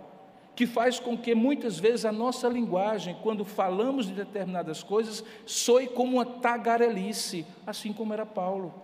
[0.54, 5.86] que faz com que muitas vezes a nossa linguagem, quando falamos de determinadas coisas, soe
[5.86, 8.74] como uma tagarelice, assim como era Paulo.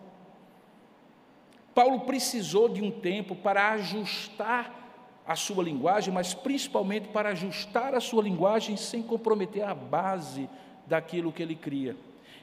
[1.74, 4.83] Paulo precisou de um tempo para ajustar
[5.26, 10.48] a sua linguagem, mas principalmente para ajustar a sua linguagem sem comprometer a base
[10.86, 11.96] daquilo que ele cria.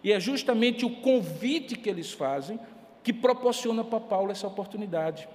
[0.04, 2.60] E é justamente o convite que eles fazem
[3.04, 5.28] que proporciona para Paulo essa oportunidade.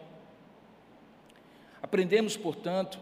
[1.80, 2.98] Aprendemos, portanto,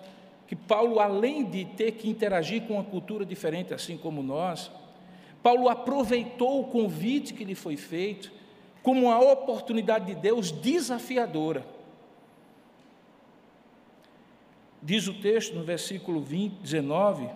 [0.47, 4.71] que Paulo, além de ter que interagir com uma cultura diferente, assim como nós,
[5.43, 8.31] Paulo aproveitou o convite que lhe foi feito
[8.83, 11.74] como uma oportunidade de Deus desafiadora
[14.85, 17.29] Diz o texto no versículo 20, 19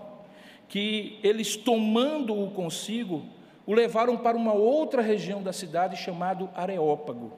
[0.69, 3.25] que eles, tomando-o consigo,
[3.67, 7.33] o levaram para uma outra região da cidade chamado Areópago.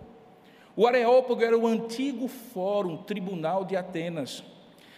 [0.77, 4.42] O Areópago era o antigo fórum tribunal de Atenas.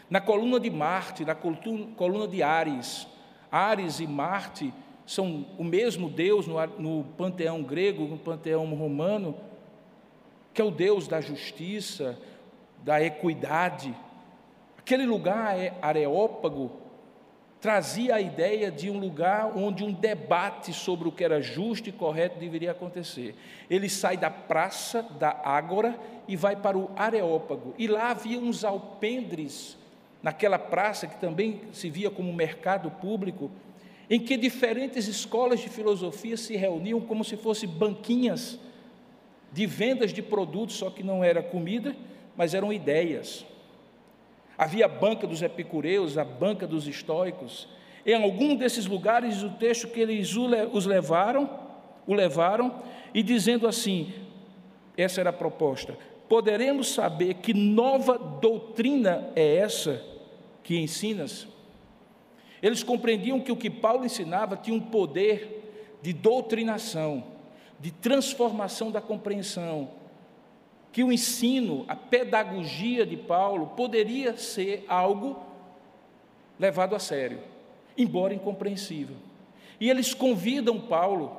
[0.08, 3.06] Na coluna de Marte, na coluna de Ares.
[3.50, 4.72] Ares e Marte
[5.06, 9.34] são o mesmo Deus no, no panteão grego, no panteão romano,
[10.54, 12.18] que é o Deus da justiça,
[12.82, 13.94] da equidade,
[14.82, 16.72] Aquele lugar, é Areópago,
[17.60, 21.92] trazia a ideia de um lugar onde um debate sobre o que era justo e
[21.92, 23.36] correto deveria acontecer.
[23.70, 27.72] Ele sai da praça da Ágora e vai para o Areópago.
[27.78, 29.78] E lá havia uns alpendres,
[30.20, 33.48] naquela praça que também se via como mercado público,
[34.10, 38.58] em que diferentes escolas de filosofia se reuniam como se fossem banquinhas
[39.52, 41.94] de vendas de produtos, só que não era comida,
[42.36, 43.46] mas eram ideias.
[44.62, 47.66] Havia a banca dos epicureus, a banca dos estoicos.
[48.06, 50.36] Em algum desses lugares, o texto que eles
[50.72, 51.50] os levaram,
[52.06, 52.80] o levaram,
[53.12, 54.12] e dizendo assim:
[54.96, 55.98] essa era a proposta.
[56.28, 60.00] Poderemos saber que nova doutrina é essa
[60.62, 61.48] que ensinas?
[62.62, 67.24] Eles compreendiam que o que Paulo ensinava tinha um poder de doutrinação,
[67.80, 69.90] de transformação da compreensão,
[70.92, 75.42] que o ensino, a pedagogia de Paulo poderia ser algo
[76.60, 77.40] levado a sério,
[77.96, 79.16] embora incompreensível.
[79.80, 81.34] E eles convidam Paulo,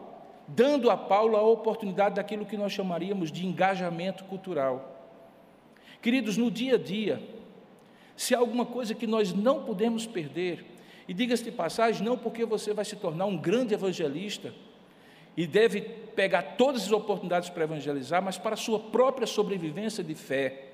[0.48, 4.90] dando a Paulo a oportunidade daquilo que nós chamaríamos de engajamento cultural.
[6.02, 7.22] Queridos, no dia a dia,
[8.18, 10.66] se há alguma coisa que nós não podemos perder,
[11.08, 14.54] e diga-se de passagem, não porque você vai se tornar um grande evangelista,
[15.36, 20.14] e deve pegar todas as oportunidades para evangelizar, mas para a sua própria sobrevivência de
[20.16, 20.70] fé,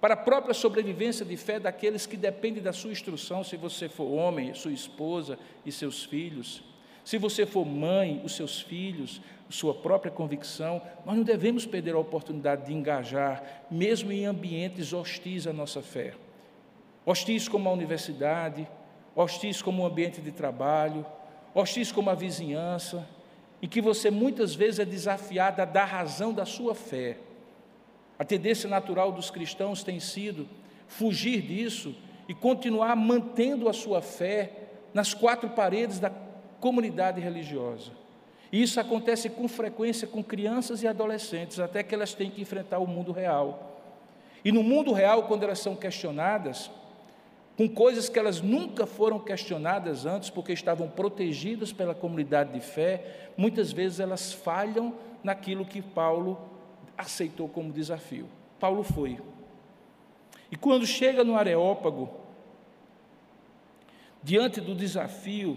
[0.00, 4.10] para a própria sobrevivência de fé daqueles que dependem da sua instrução, se você for
[4.10, 6.62] homem, sua esposa e seus filhos,
[7.04, 11.98] se você for mãe, os seus filhos, sua própria convicção, nós não devemos perder a
[11.98, 16.14] oportunidade de engajar, mesmo em ambientes hostis à nossa fé.
[17.04, 18.66] Hostis como a universidade,
[19.14, 21.04] hostis como o ambiente de trabalho,
[21.54, 23.06] hostis como a vizinhança,
[23.62, 27.16] e que você muitas vezes é desafiado a dar razão da sua fé.
[28.18, 30.48] A tendência natural dos cristãos tem sido
[30.88, 31.94] fugir disso
[32.28, 34.50] e continuar mantendo a sua fé
[34.92, 36.10] nas quatro paredes da
[36.60, 37.92] comunidade religiosa.
[38.50, 42.80] E isso acontece com frequência com crianças e adolescentes, até que elas têm que enfrentar
[42.80, 43.80] o mundo real.
[44.44, 46.70] E no mundo real, quando elas são questionadas,
[47.62, 53.30] com coisas que elas nunca foram questionadas antes, porque estavam protegidas pela comunidade de fé,
[53.36, 56.36] muitas vezes elas falham naquilo que Paulo
[56.98, 58.26] aceitou como desafio.
[58.58, 59.20] Paulo foi.
[60.50, 62.10] E quando chega no Areópago,
[64.24, 65.56] diante do desafio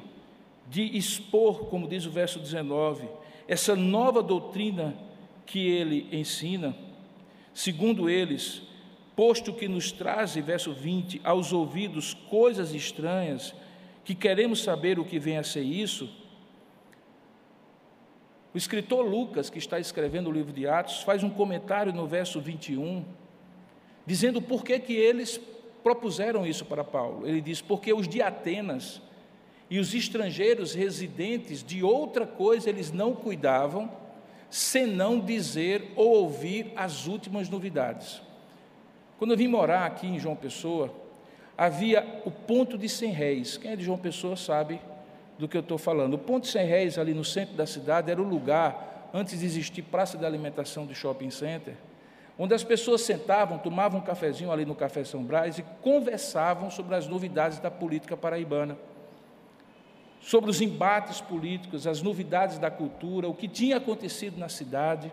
[0.68, 3.10] de expor, como diz o verso 19,
[3.48, 4.96] essa nova doutrina
[5.44, 6.76] que ele ensina,
[7.52, 8.62] segundo eles,
[9.16, 13.54] posto que nos traz, verso 20, aos ouvidos coisas estranhas,
[14.04, 16.10] que queremos saber o que vem a ser isso,
[18.56, 22.40] o escritor Lucas, que está escrevendo o livro de Atos, faz um comentário no verso
[22.40, 23.04] 21,
[24.06, 25.38] dizendo por que, que eles
[25.84, 27.28] propuseram isso para Paulo.
[27.28, 29.02] Ele diz: porque os de Atenas
[29.70, 33.92] e os estrangeiros residentes de outra coisa eles não cuidavam,
[34.50, 38.22] senão dizer ou ouvir as últimas novidades.
[39.18, 40.94] Quando eu vim morar aqui em João Pessoa,
[41.58, 43.58] havia o ponto de 100 réis.
[43.58, 44.80] Quem é de João Pessoa sabe
[45.38, 46.16] do que eu estou falando.
[46.16, 49.46] O ponto de 100 réis, ali no centro da cidade, era o lugar, antes de
[49.46, 51.76] existir praça de alimentação do shopping center,
[52.38, 56.96] onde as pessoas sentavam, tomavam um cafezinho ali no Café São Brás e conversavam sobre
[56.96, 58.78] as novidades da política paraibana,
[60.22, 65.12] sobre os embates políticos, as novidades da cultura, o que tinha acontecido na cidade.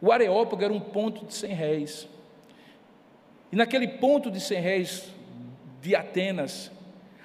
[0.00, 2.08] O Areópago era um ponto de 100 réis.
[3.52, 5.10] E naquele ponto de 100 réis
[5.80, 6.70] de Atenas,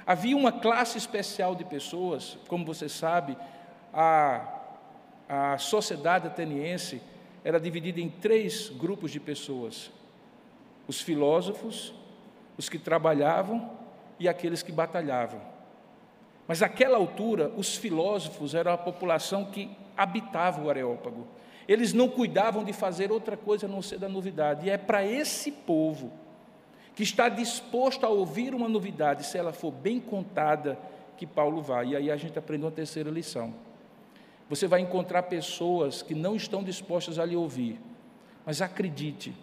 [0.06, 3.38] havia uma classe especial de pessoas, como você sabe,
[3.94, 4.48] a,
[5.30, 7.02] a sociedade ateniense
[7.44, 9.92] era dividida em três grupos de pessoas:
[10.88, 11.94] os filósofos,
[12.58, 13.72] os que trabalhavam
[14.20, 15.42] e aqueles que batalhavam.
[16.48, 21.28] Mas naquela altura, os filósofos eram a população que habitava o Areópago.
[21.68, 24.68] Eles não cuidavam de fazer outra coisa a não ser da novidade.
[24.68, 26.12] E é para esse povo
[26.96, 30.78] que está disposto a ouvir uma novidade, se ela for bem contada,
[31.18, 31.90] que Paulo vai.
[31.90, 33.54] E aí a gente aprende uma terceira lição.
[34.50, 37.80] Você vai encontrar pessoas que não estão dispostas a lhe ouvir,
[38.46, 39.34] mas acredite,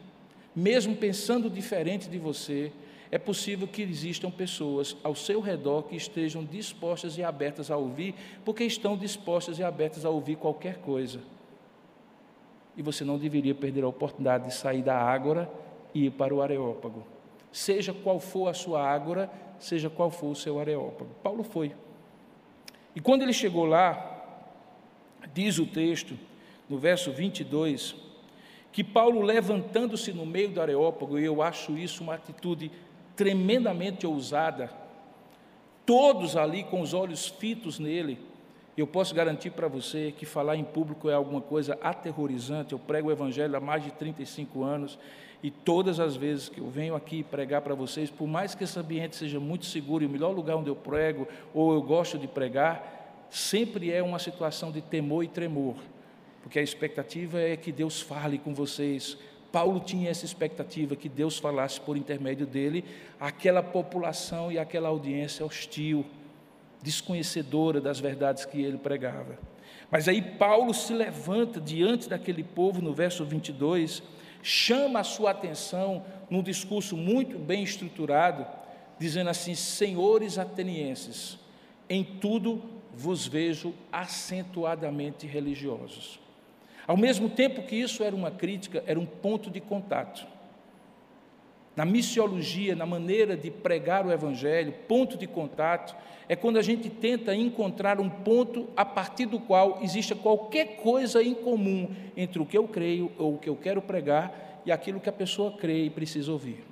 [0.55, 2.73] mesmo pensando diferente de você,
[3.11, 8.15] é possível que existam pessoas ao seu redor que estejam dispostas e abertas a ouvir,
[8.45, 11.21] porque estão dispostas e abertas a ouvir qualquer coisa.
[12.77, 15.51] E você não deveria perder a oportunidade de sair da ágora
[15.95, 17.05] e ir para o areópago.
[17.53, 21.11] Seja qual for a sua ágora, seja qual for o seu areópago.
[21.23, 21.75] Paulo foi.
[22.95, 24.13] E quando ele chegou lá,
[25.33, 26.19] diz o texto,
[26.69, 27.95] no verso 22,
[28.73, 32.71] que Paulo, levantando-se no meio do Areópago, e eu acho isso uma atitude
[33.15, 34.73] tremendamente ousada,
[35.85, 38.19] todos ali com os olhos fitos nele,
[38.81, 42.73] eu posso garantir para você que falar em público é alguma coisa aterrorizante.
[42.73, 44.99] Eu prego o Evangelho há mais de 35 anos
[45.43, 48.79] e todas as vezes que eu venho aqui pregar para vocês, por mais que esse
[48.79, 52.27] ambiente seja muito seguro e o melhor lugar onde eu prego ou eu gosto de
[52.27, 55.77] pregar, sempre é uma situação de temor e tremor,
[56.43, 59.19] porque a expectativa é que Deus fale com vocês.
[59.51, 62.85] Paulo tinha essa expectativa que Deus falasse por intermédio dele
[63.21, 66.07] àquela população e àquela audiência hostil,
[66.83, 69.39] desconhecedora das verdades que ele pregava.
[69.91, 74.03] Mas aí Paulo se levanta diante daquele povo no verso 22,
[74.43, 78.47] chama a sua atenção num discurso muito bem estruturado,
[78.99, 81.39] dizendo assim: Senhores atenienses,
[81.89, 82.63] em tudo
[82.95, 86.19] vos vejo acentuadamente religiosos.
[86.87, 90.27] Ao mesmo tempo que isso era uma crítica, era um ponto de contato.
[91.75, 95.97] Na missiologia, na maneira de pregar o Evangelho, ponto de contato
[96.29, 101.23] é quando a gente tenta encontrar um ponto a partir do qual exista qualquer coisa
[101.23, 105.01] em comum entre o que eu creio ou o que eu quero pregar e aquilo
[105.01, 106.65] que a pessoa crê e precisa ouvir.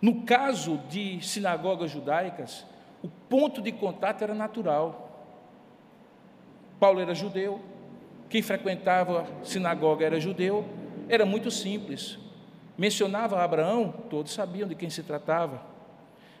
[0.00, 2.64] No caso de sinagogas judaicas,
[3.02, 5.28] o ponto de contato era natural.
[6.78, 7.60] Paulo era judeu,
[8.28, 10.64] quem frequentava sinagoga era judeu,
[11.08, 12.18] era muito simples.
[12.82, 15.62] Mencionava Abraão, todos sabiam de quem se tratava.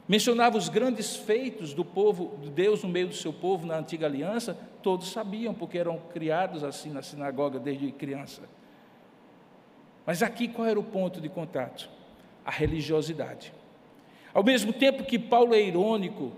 [0.08, 4.06] Mencionava os grandes feitos do povo de Deus no meio do seu povo na antiga
[4.06, 8.42] aliança, todos sabiam, porque eram criados assim na sinagoga desde criança.
[10.04, 11.88] Mas aqui qual era o ponto de contato?
[12.44, 13.54] A religiosidade.
[14.34, 16.32] Ao mesmo tempo que Paulo é irônico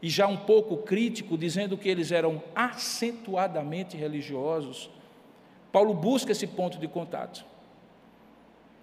[0.00, 4.88] e já um pouco crítico, dizendo que eles eram acentuadamente religiosos,
[5.72, 7.57] Paulo busca esse ponto de contato.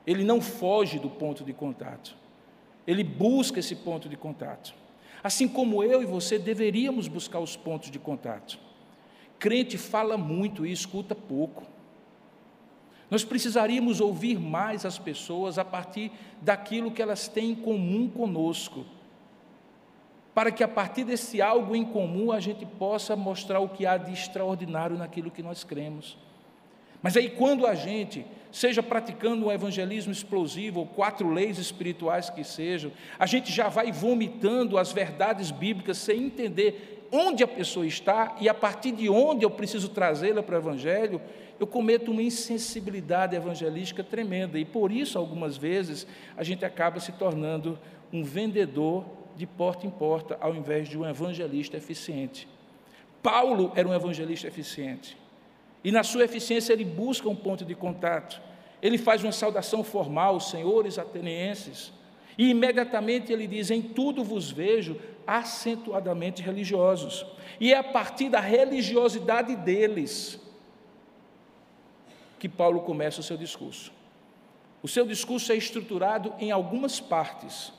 [0.05, 2.15] Ele não foge do ponto de contato.
[2.85, 4.73] Ele busca esse ponto de contato.
[5.23, 8.59] Assim como eu e você deveríamos buscar os pontos de contato.
[9.39, 11.63] Crente fala muito e escuta pouco.
[13.09, 18.85] Nós precisaríamos ouvir mais as pessoas a partir daquilo que elas têm em comum conosco
[20.35, 23.95] para que a partir desse algo em comum a gente possa mostrar o que há
[23.95, 26.17] de extraordinário naquilo que nós cremos.
[27.01, 32.43] Mas aí, quando a gente, seja praticando um evangelismo explosivo, ou quatro leis espirituais que
[32.43, 38.36] sejam, a gente já vai vomitando as verdades bíblicas sem entender onde a pessoa está
[38.41, 41.21] e a partir de onde eu preciso trazê-la para o evangelho,
[41.60, 44.60] eu cometo uma insensibilidade evangelística tremenda.
[44.60, 46.05] E por isso, algumas vezes,
[46.36, 47.79] a gente acaba se tornando
[48.12, 49.05] um vendedor
[49.36, 52.47] de porta em porta, ao invés de um evangelista eficiente.
[53.21, 55.17] Paulo era um evangelista eficiente.
[55.85, 58.41] E na sua eficiência ele busca um ponto de contato.
[58.81, 61.93] Ele faz uma saudação formal, senhores atenienses,
[62.35, 67.23] e imediatamente ele diz: Em tudo vos vejo acentuadamente religiosos.
[67.59, 70.39] E é a partir da religiosidade deles
[72.39, 73.93] que Paulo começa o seu discurso.
[74.81, 77.71] O seu discurso é estruturado em algumas partes.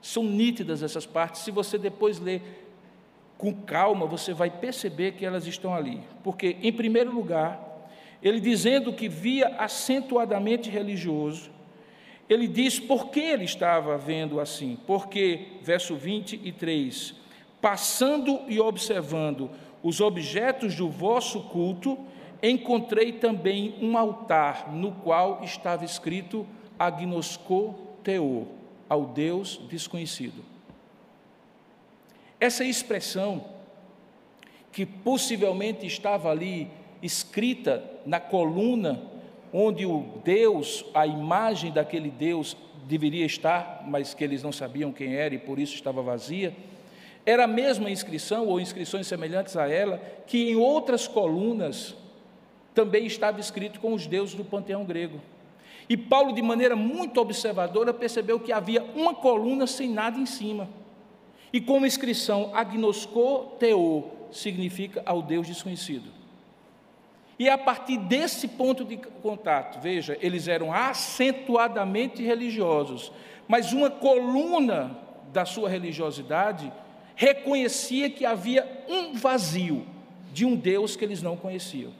[0.00, 1.42] São nítidas essas partes.
[1.42, 2.67] Se você depois ler
[3.38, 6.02] com calma, você vai perceber que elas estão ali.
[6.24, 7.88] Porque, em primeiro lugar,
[8.20, 11.50] ele dizendo que via acentuadamente religioso,
[12.28, 14.76] ele diz por que ele estava vendo assim.
[14.86, 17.14] Porque, verso 23,
[17.60, 19.50] passando e observando
[19.82, 21.96] os objetos do vosso culto,
[22.42, 26.44] encontrei também um altar no qual estava escrito
[26.76, 28.46] agnosco teor
[28.88, 30.57] ao Deus desconhecido.
[32.40, 33.44] Essa expressão,
[34.70, 36.70] que possivelmente estava ali
[37.02, 39.00] escrita na coluna
[39.52, 45.14] onde o Deus, a imagem daquele Deus deveria estar, mas que eles não sabiam quem
[45.14, 46.54] era e por isso estava vazia,
[47.24, 51.94] era a mesma inscrição ou inscrições semelhantes a ela que em outras colunas
[52.74, 55.20] também estava escrito com os deuses do panteão grego.
[55.88, 60.68] E Paulo, de maneira muito observadora, percebeu que havia uma coluna sem nada em cima.
[61.52, 66.10] E como inscrição agnosco teo significa ao Deus desconhecido.
[67.38, 73.12] E a partir desse ponto de contato, veja, eles eram acentuadamente religiosos,
[73.46, 74.98] mas uma coluna
[75.32, 76.72] da sua religiosidade
[77.14, 79.86] reconhecia que havia um vazio
[80.32, 81.92] de um Deus que eles não conheciam.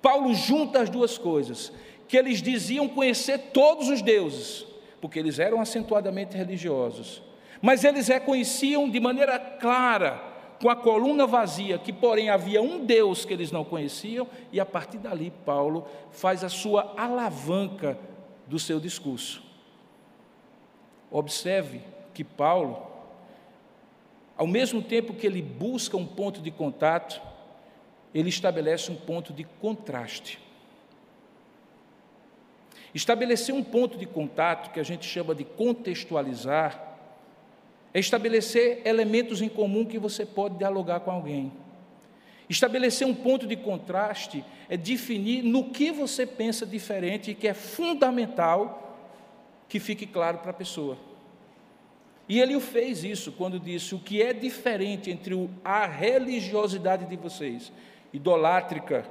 [0.00, 1.72] Paulo junta as duas coisas,
[2.06, 4.66] que eles diziam conhecer todos os deuses,
[5.00, 7.22] porque eles eram acentuadamente religiosos,
[7.64, 10.22] mas eles reconheciam de maneira clara
[10.60, 14.66] com a coluna vazia, que porém havia um Deus que eles não conheciam, e a
[14.66, 17.98] partir dali Paulo faz a sua alavanca
[18.46, 19.42] do seu discurso.
[21.10, 21.80] Observe
[22.12, 22.86] que Paulo,
[24.36, 27.18] ao mesmo tempo que ele busca um ponto de contato,
[28.12, 30.38] ele estabelece um ponto de contraste.
[32.94, 36.93] Estabelecer um ponto de contato, que a gente chama de contextualizar,
[37.94, 41.52] é estabelecer elementos em comum que você pode dialogar com alguém.
[42.50, 47.54] Estabelecer um ponto de contraste é definir no que você pensa diferente e que é
[47.54, 48.98] fundamental
[49.68, 50.98] que fique claro para a pessoa.
[52.28, 57.16] E ele o fez isso quando disse: o que é diferente entre a religiosidade de
[57.16, 57.72] vocês,
[58.12, 59.06] idolátrica,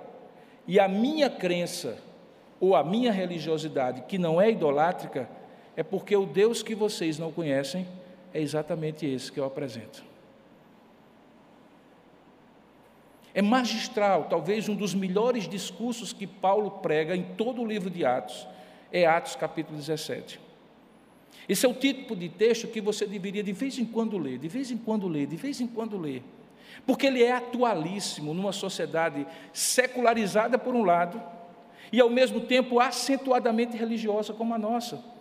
[0.67, 1.97] e a minha crença,
[2.59, 5.29] ou a minha religiosidade, que não é idolátrica,
[5.75, 7.87] é porque o Deus que vocês não conhecem
[8.33, 10.03] é exatamente esse que eu apresento.
[13.33, 18.05] É magistral, talvez um dos melhores discursos que Paulo prega em todo o livro de
[18.05, 18.47] Atos,
[18.91, 20.39] é Atos capítulo 17.
[21.47, 24.47] Esse é o tipo de texto que você deveria de vez em quando ler, de
[24.47, 26.23] vez em quando ler, de vez em quando ler.
[26.85, 31.21] Porque ele é atualíssimo numa sociedade secularizada por um lado
[31.91, 35.12] e ao mesmo tempo acentuadamente religiosa como a nossa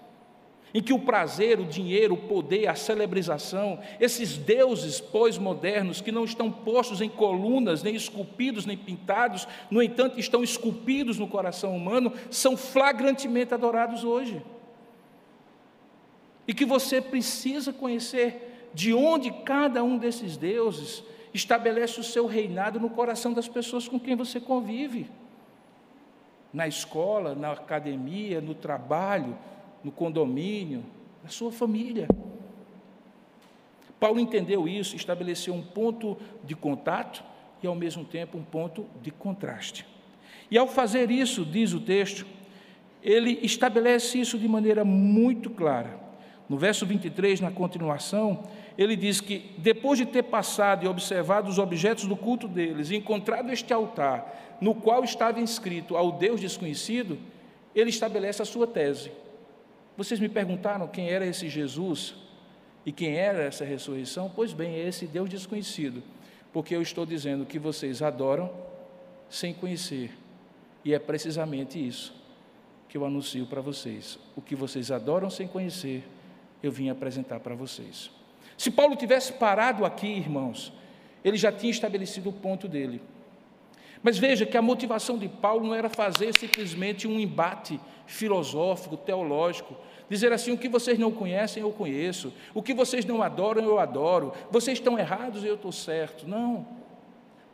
[0.74, 6.24] em que o prazer, o dinheiro, o poder, a celebrização, esses deuses pós-modernos que não
[6.24, 12.12] estão postos em colunas, nem esculpidos, nem pintados, no entanto estão esculpidos no coração humano,
[12.30, 14.42] são flagrantemente adorados hoje.
[16.48, 21.04] E que você precisa conhecer de onde cada um desses deuses
[21.34, 25.10] estabelece o seu reinado no coração das pessoas com quem você convive.
[26.52, 29.38] Na escola, na academia, no trabalho,
[29.82, 30.84] no condomínio,
[31.22, 32.08] na sua família.
[33.98, 37.22] Paulo entendeu isso, estabeleceu um ponto de contato
[37.62, 39.86] e, ao mesmo tempo, um ponto de contraste.
[40.50, 42.26] E ao fazer isso, diz o texto,
[43.02, 46.00] ele estabelece isso de maneira muito clara.
[46.48, 48.42] No verso 23, na continuação,
[48.76, 52.96] ele diz que depois de ter passado e observado os objetos do culto deles e
[52.96, 57.18] encontrado este altar, no qual estava inscrito ao Deus desconhecido,
[57.74, 59.10] ele estabelece a sua tese.
[59.96, 62.14] Vocês me perguntaram quem era esse Jesus
[62.84, 64.30] e quem era essa ressurreição?
[64.34, 66.02] Pois bem, é esse Deus desconhecido,
[66.52, 68.50] porque eu estou dizendo que vocês adoram
[69.28, 70.10] sem conhecer,
[70.84, 72.14] e é precisamente isso
[72.88, 74.18] que eu anuncio para vocês.
[74.36, 76.06] O que vocês adoram sem conhecer,
[76.62, 78.10] eu vim apresentar para vocês.
[78.58, 80.72] Se Paulo tivesse parado aqui, irmãos,
[81.24, 83.00] ele já tinha estabelecido o ponto dele.
[84.02, 89.76] Mas veja que a motivação de Paulo não era fazer simplesmente um embate filosófico, teológico,
[90.08, 93.78] dizer assim: o que vocês não conhecem, eu conheço, o que vocês não adoram, eu
[93.78, 96.26] adoro, vocês estão errados eu estou certo.
[96.26, 96.82] Não.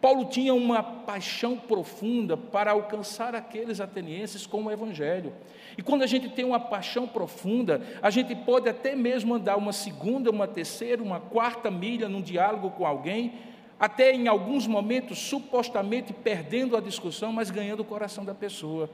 [0.00, 5.32] Paulo tinha uma paixão profunda para alcançar aqueles atenienses com o Evangelho.
[5.76, 9.72] E quando a gente tem uma paixão profunda, a gente pode até mesmo andar uma
[9.72, 13.34] segunda, uma terceira, uma quarta milha num diálogo com alguém,
[13.78, 18.90] até em alguns momentos supostamente perdendo a discussão, mas ganhando o coração da pessoa.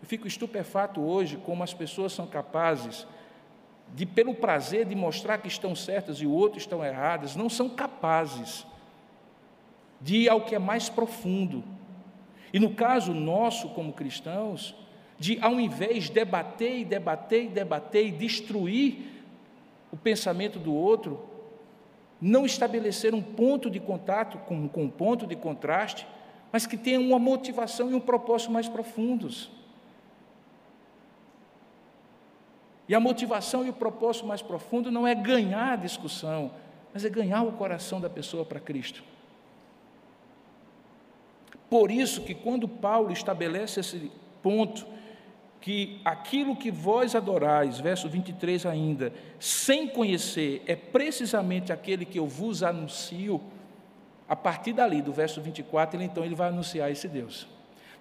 [0.00, 3.06] Eu fico estupefato hoje como as pessoas são capazes
[3.94, 7.68] de, pelo prazer de mostrar que estão certas e o outro estão erradas, não são
[7.68, 8.66] capazes
[10.00, 11.62] de ir ao que é mais profundo.
[12.52, 14.74] E no caso nosso, como cristãos,
[15.18, 19.24] de ao invés de debater e debater e debater e destruir
[19.92, 21.29] o pensamento do outro,
[22.20, 26.06] não estabelecer um ponto de contato com, com um ponto de contraste,
[26.52, 29.50] mas que tenha uma motivação e um propósito mais profundos.
[32.88, 36.50] E a motivação e o propósito mais profundo não é ganhar a discussão,
[36.92, 39.04] mas é ganhar o coração da pessoa para Cristo.
[41.70, 44.10] Por isso que quando Paulo estabelece esse
[44.42, 44.84] ponto,
[45.60, 52.26] que aquilo que vós adorais, verso 23 ainda, sem conhecer, é precisamente aquele que eu
[52.26, 53.40] vos anuncio,
[54.28, 57.46] a partir dali, do verso 24, ele então ele vai anunciar esse Deus.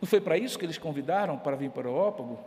[0.01, 2.39] Não foi para isso que eles convidaram para vir para o Ópago?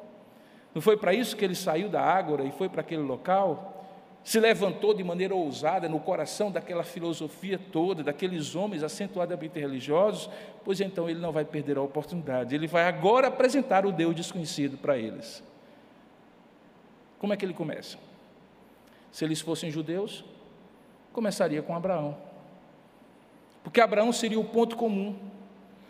[0.74, 3.81] Não foi para isso que ele saiu da Ágora e foi para aquele local?
[4.24, 10.30] Se levantou de maneira ousada no coração daquela filosofia toda, daqueles homens acentuadamente religiosos,
[10.64, 12.54] pois então ele não vai perder a oportunidade.
[12.54, 15.42] Ele vai agora apresentar o Deus desconhecido para eles.
[17.18, 17.98] Como é que ele começa?
[19.10, 20.24] Se eles fossem judeus,
[21.12, 22.16] começaria com Abraão.
[23.62, 25.16] Porque Abraão seria o ponto comum.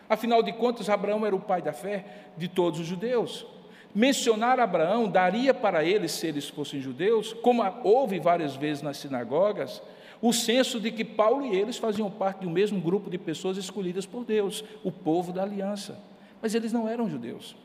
[0.09, 2.05] Afinal de contas, Abraão era o pai da fé
[2.35, 3.45] de todos os judeus.
[3.93, 9.81] Mencionar Abraão daria para eles, se eles fossem judeus, como houve várias vezes nas sinagogas,
[10.19, 14.05] o senso de que Paulo e eles faziam parte do mesmo grupo de pessoas escolhidas
[14.05, 15.99] por Deus, o povo da aliança.
[16.41, 17.55] Mas eles não eram judeus.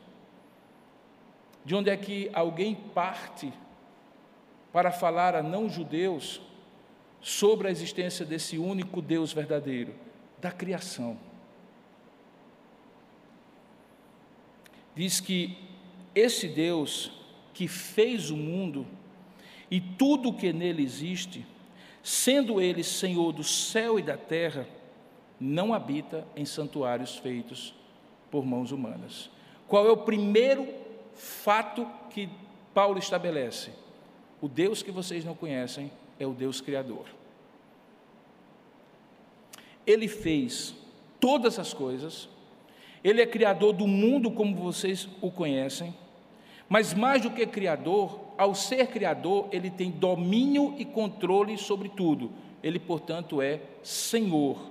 [1.65, 3.51] De onde é que alguém parte
[4.71, 6.41] para falar a não-judeus
[7.21, 9.95] sobre a existência desse único Deus verdadeiro?
[10.39, 11.17] Da criação.
[14.95, 15.68] Diz que
[16.19, 17.11] esse Deus
[17.53, 18.85] que fez o mundo
[19.69, 21.45] e tudo o que nele existe,
[22.01, 24.67] sendo ele Senhor do céu e da terra,
[25.39, 27.73] não habita em santuários feitos
[28.29, 29.29] por mãos humanas.
[29.67, 30.67] Qual é o primeiro
[31.13, 32.29] fato que
[32.73, 33.71] Paulo estabelece?
[34.41, 37.05] O Deus que vocês não conhecem é o Deus Criador.
[39.85, 40.75] Ele fez
[41.19, 42.29] todas as coisas,
[43.03, 45.93] ele é criador do mundo como vocês o conhecem,
[46.69, 52.31] mas mais do que criador, ao ser criador, ele tem domínio e controle sobre tudo.
[52.61, 54.69] Ele, portanto, é Senhor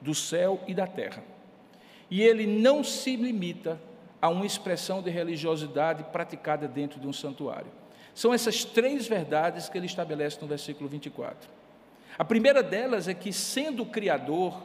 [0.00, 1.22] do céu e da terra.
[2.10, 3.80] E ele não se limita
[4.20, 7.70] a uma expressão de religiosidade praticada dentro de um santuário.
[8.14, 11.48] São essas três verdades que ele estabelece no versículo 24.
[12.16, 14.62] A primeira delas é que, sendo Criador,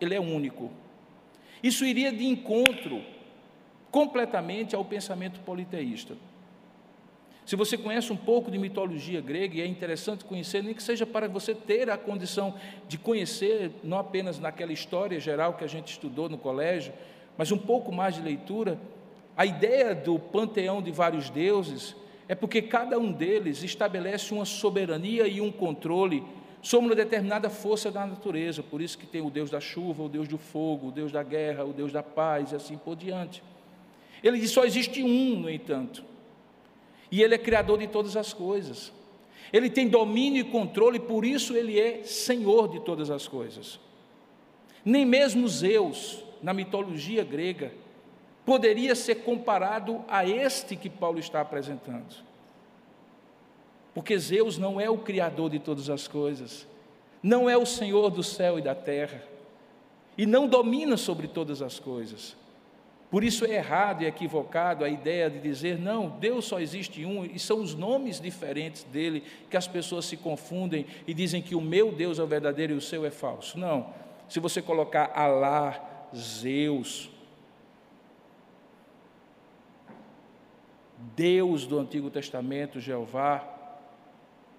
[0.00, 0.70] ele é único.
[1.62, 3.02] Isso iria de encontro
[3.92, 6.16] completamente ao pensamento politeísta.
[7.44, 11.04] Se você conhece um pouco de mitologia grega, e é interessante conhecer, nem que seja
[11.04, 12.54] para você ter a condição
[12.88, 16.92] de conhecer, não apenas naquela história geral que a gente estudou no colégio,
[17.36, 18.78] mas um pouco mais de leitura,
[19.36, 21.94] a ideia do panteão de vários deuses
[22.28, 26.22] é porque cada um deles estabelece uma soberania e um controle
[26.62, 28.62] sobre uma determinada força da natureza.
[28.62, 31.22] Por isso que tem o Deus da chuva, o Deus do fogo, o Deus da
[31.22, 33.42] guerra, o Deus da paz e assim por diante.
[34.22, 36.04] Ele diz: só existe um, no entanto,
[37.10, 38.92] e ele é criador de todas as coisas.
[39.52, 43.78] Ele tem domínio e controle, por isso ele é senhor de todas as coisas.
[44.84, 47.72] Nem mesmo Zeus, na mitologia grega,
[48.46, 52.14] poderia ser comparado a este que Paulo está apresentando.
[53.94, 56.66] Porque Zeus não é o criador de todas as coisas,
[57.22, 59.22] não é o senhor do céu e da terra,
[60.16, 62.36] e não domina sobre todas as coisas.
[63.12, 67.26] Por isso é errado e equivocado a ideia de dizer, não, Deus só existe um,
[67.26, 71.60] e são os nomes diferentes dele que as pessoas se confundem e dizem que o
[71.60, 73.58] meu Deus é o verdadeiro e o seu é falso.
[73.58, 73.92] Não.
[74.30, 77.10] Se você colocar Alá, Zeus,
[81.14, 83.46] Deus do Antigo Testamento, Jeová,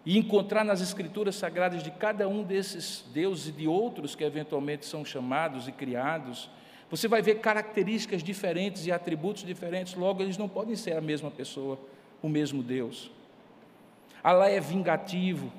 [0.06, 4.86] e encontrar nas escrituras sagradas de cada um desses deuses e de outros que eventualmente
[4.86, 6.52] são chamados e criados,
[6.94, 11.32] você vai ver características diferentes e atributos diferentes, logo eles não podem ser a mesma
[11.32, 11.80] pessoa,
[12.22, 13.10] o mesmo Deus.
[14.24, 15.52] Allah é vingativo,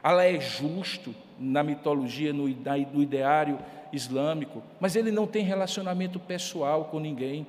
[0.00, 3.58] Allah é justo na mitologia, no, no ideário
[3.92, 7.44] islâmico, mas ele não tem relacionamento pessoal com ninguém.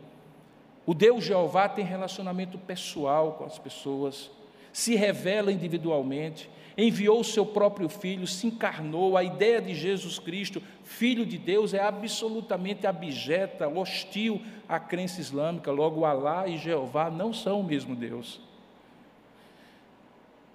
[0.87, 4.31] O Deus Jeová tem relacionamento pessoal com as pessoas,
[4.71, 9.17] se revela individualmente, enviou o seu próprio filho, se encarnou.
[9.17, 15.71] A ideia de Jesus Cristo, filho de Deus, é absolutamente abjeta, hostil à crença islâmica.
[15.71, 18.39] Logo, Alá e Jeová não são o mesmo Deus.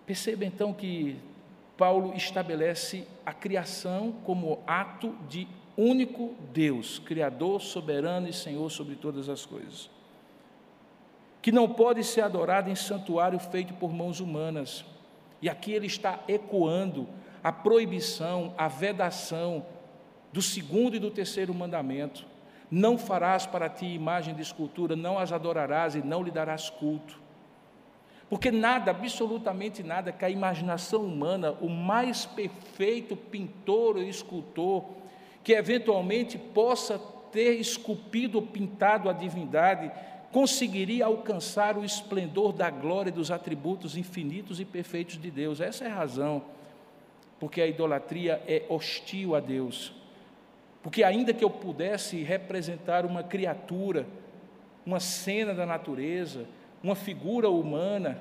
[0.07, 1.17] Perceba então que
[1.77, 9.29] Paulo estabelece a criação como ato de único Deus, Criador, soberano e Senhor sobre todas
[9.29, 9.94] as coisas.
[11.45, 14.83] Que não pode ser adorado em santuário feito por mãos humanas,
[15.43, 17.07] e aqui ele está ecoando
[17.43, 19.67] a proibição, a vedação
[20.33, 22.25] do segundo e do terceiro mandamento.
[22.71, 27.21] Não farás para ti imagem de escultura, não as adorarás e não lhe darás culto.
[28.31, 34.83] Porque nada, absolutamente nada, que a imaginação humana, o mais perfeito pintor ou escultor,
[35.43, 36.99] que eventualmente possa
[37.31, 39.93] ter esculpido ou pintado a divindade,
[40.35, 45.61] conseguiria alcançar o esplendor da glória e dos atributos infinitos e perfeitos de Deus.
[45.61, 46.43] Essa é a razão,
[47.39, 49.95] porque a idolatria é hostil a Deus.
[50.83, 54.09] Porque, ainda que eu pudesse representar uma criatura,
[54.85, 56.47] uma cena da natureza,
[56.83, 58.21] uma figura humana,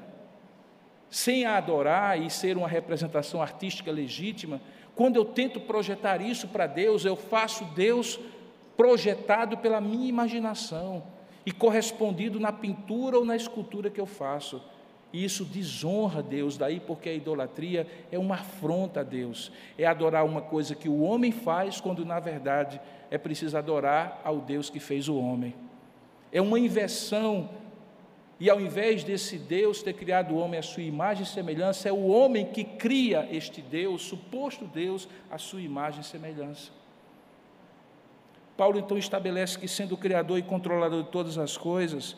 [1.09, 4.61] sem a adorar e ser uma representação artística legítima,
[4.93, 8.19] quando eu tento projetar isso para Deus, eu faço Deus
[8.77, 11.11] projetado pela minha imaginação
[11.45, 14.61] e correspondido na pintura ou na escultura que eu faço.
[15.11, 20.25] E isso desonra Deus, daí porque a idolatria é uma afronta a Deus, é adorar
[20.25, 22.81] uma coisa que o homem faz, quando na verdade
[23.11, 25.53] é preciso adorar ao Deus que fez o homem.
[26.31, 27.47] É uma inversão,
[28.39, 31.91] e ao invés desse Deus ter criado o homem à sua imagem e semelhança, é
[31.91, 36.71] o homem que cria este Deus, suposto Deus, à sua imagem e semelhança.
[38.55, 42.15] Paulo então estabelece que, sendo Criador e controlador de todas as coisas,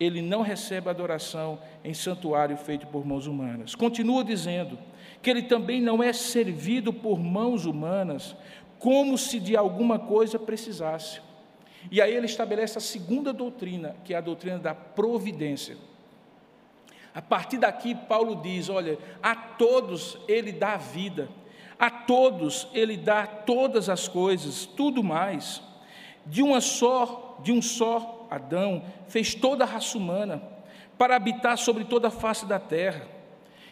[0.00, 3.74] ele não recebe adoração em santuário feito por mãos humanas.
[3.74, 4.78] Continua dizendo
[5.22, 8.34] que ele também não é servido por mãos humanas,
[8.78, 11.20] como se de alguma coisa precisasse.
[11.90, 15.76] E aí ele estabelece a segunda doutrina, que é a doutrina da providência.
[17.14, 21.28] A partir daqui, Paulo diz: olha, a todos ele dá vida,
[21.78, 25.62] a todos ele dá todas as coisas, tudo mais
[26.26, 30.42] de uma só, de um só Adão, fez toda a raça humana
[30.98, 33.14] para habitar sobre toda a face da terra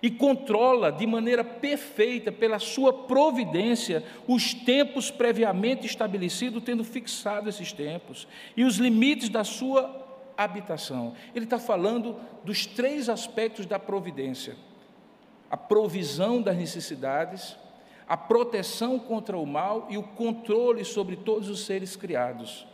[0.03, 7.73] e controla de maneira perfeita, pela sua providência, os tempos previamente estabelecidos, tendo fixado esses
[7.73, 8.27] tempos
[8.57, 10.03] e os limites da sua
[10.37, 11.15] habitação.
[11.35, 14.57] Ele está falando dos três aspectos da providência:
[15.49, 17.57] a provisão das necessidades,
[18.09, 22.67] a proteção contra o mal e o controle sobre todos os seres criados.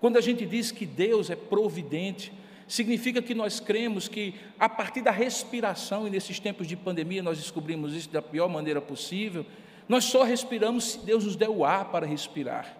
[0.00, 2.32] Quando a gente diz que Deus é providente,
[2.68, 7.38] significa que nós cremos que a partir da respiração, e nesses tempos de pandemia nós
[7.38, 9.46] descobrimos isso da pior maneira possível,
[9.88, 12.76] nós só respiramos se Deus nos der o ar para respirar,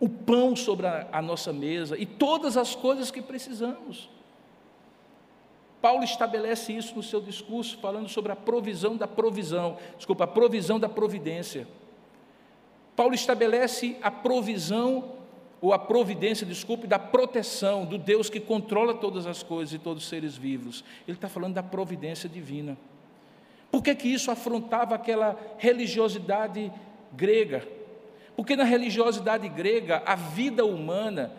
[0.00, 4.08] o pão sobre a, a nossa mesa e todas as coisas que precisamos.
[5.80, 10.78] Paulo estabelece isso no seu discurso, falando sobre a provisão da provisão, desculpa, a provisão
[10.78, 11.68] da providência.
[12.96, 15.12] Paulo estabelece a provisão,
[15.60, 20.02] ou a providência, desculpe, da proteção do Deus que controla todas as coisas e todos
[20.02, 20.84] os seres vivos.
[21.06, 22.76] Ele está falando da providência divina.
[23.70, 26.72] Por que, que isso afrontava aquela religiosidade
[27.12, 27.66] grega?
[28.36, 31.32] Porque na religiosidade grega, a vida humana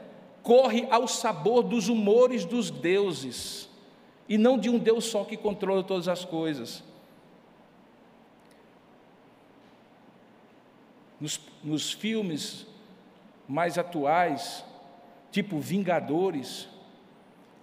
[0.44, 3.69] corre ao sabor dos humores dos deuses
[4.30, 6.84] e não de um Deus só que controla todas as coisas.
[11.20, 12.68] Nos, nos filmes
[13.48, 14.64] mais atuais,
[15.32, 16.70] tipo Vingadores,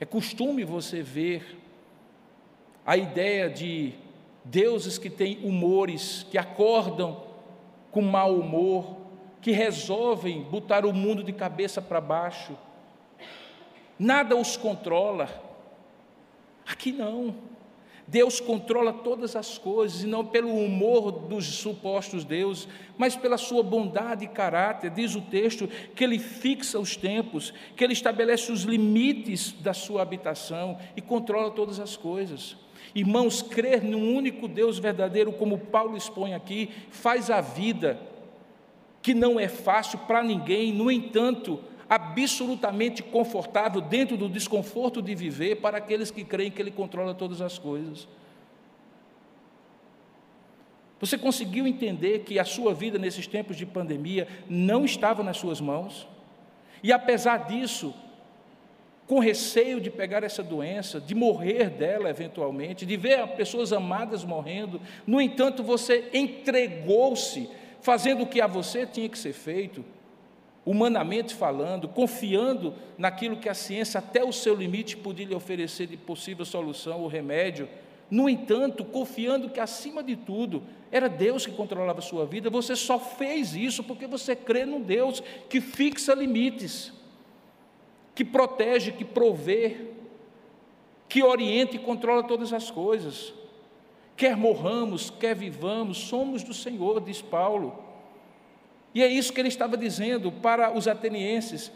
[0.00, 1.56] é costume você ver
[2.84, 3.94] a ideia de
[4.44, 7.24] deuses que têm humores, que acordam
[7.92, 8.96] com mau humor,
[9.40, 12.58] que resolvem botar o mundo de cabeça para baixo.
[13.96, 15.45] Nada os controla.
[16.66, 17.34] Aqui não.
[18.08, 23.64] Deus controla todas as coisas, e não pelo humor dos supostos deuses, mas pela sua
[23.64, 24.90] bondade e caráter.
[24.90, 30.02] Diz o texto que ele fixa os tempos, que ele estabelece os limites da sua
[30.02, 32.56] habitação e controla todas as coisas.
[32.94, 38.00] Irmãos, crer num único Deus verdadeiro, como Paulo expõe aqui, faz a vida,
[39.02, 45.56] que não é fácil para ninguém, no entanto, absolutamente confortável dentro do desconforto de viver
[45.56, 48.08] para aqueles que creem que Ele controla todas as coisas.
[50.98, 55.60] Você conseguiu entender que a sua vida nesses tempos de pandemia não estava nas suas
[55.60, 56.08] mãos?
[56.82, 57.94] E apesar disso,
[59.06, 64.80] com receio de pegar essa doença, de morrer dela eventualmente, de ver pessoas amadas morrendo,
[65.06, 67.48] no entanto, você entregou-se,
[67.80, 69.84] fazendo o que a você tinha que ser feito,
[70.66, 75.96] humanamente falando, confiando naquilo que a ciência, até o seu limite, podia lhe oferecer de
[75.96, 77.68] possível solução ou remédio.
[78.10, 82.74] No entanto, confiando que, acima de tudo, era Deus que controlava a sua vida, você
[82.74, 86.92] só fez isso porque você crê num Deus que fixa limites,
[88.12, 89.92] que protege, que provê,
[91.08, 93.32] que orienta e controla todas as coisas.
[94.16, 97.85] Quer morramos, quer vivamos, somos do Senhor, diz Paulo.
[98.96, 101.70] E é isso que ele estava dizendo para os atenienses,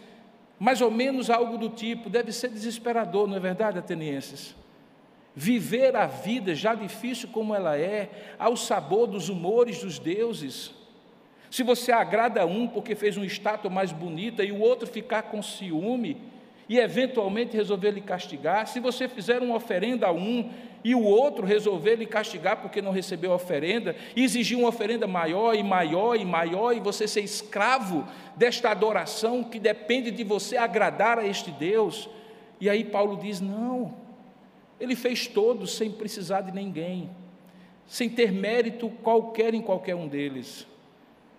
[0.58, 4.54] mais ou menos algo do tipo, deve ser desesperador, não é verdade, atenienses?
[5.34, 10.72] viver a vida, já difícil como ela é, ao sabor dos humores dos deuses.
[11.50, 15.42] Se você agrada um porque fez uma estátua mais bonita e o outro ficar com
[15.42, 16.16] ciúme
[16.68, 20.50] e eventualmente resolver lhe castigar, se você fizer uma oferenda a um
[20.82, 25.06] e o outro resolver lhe castigar porque não recebeu a oferenda, e exigir uma oferenda
[25.06, 28.06] maior e maior e maior, e você ser escravo
[28.36, 32.08] desta adoração que depende de você agradar a este Deus.
[32.60, 33.94] E aí Paulo diz: não,
[34.80, 37.10] ele fez todos sem precisar de ninguém,
[37.86, 40.66] sem ter mérito qualquer em qualquer um deles.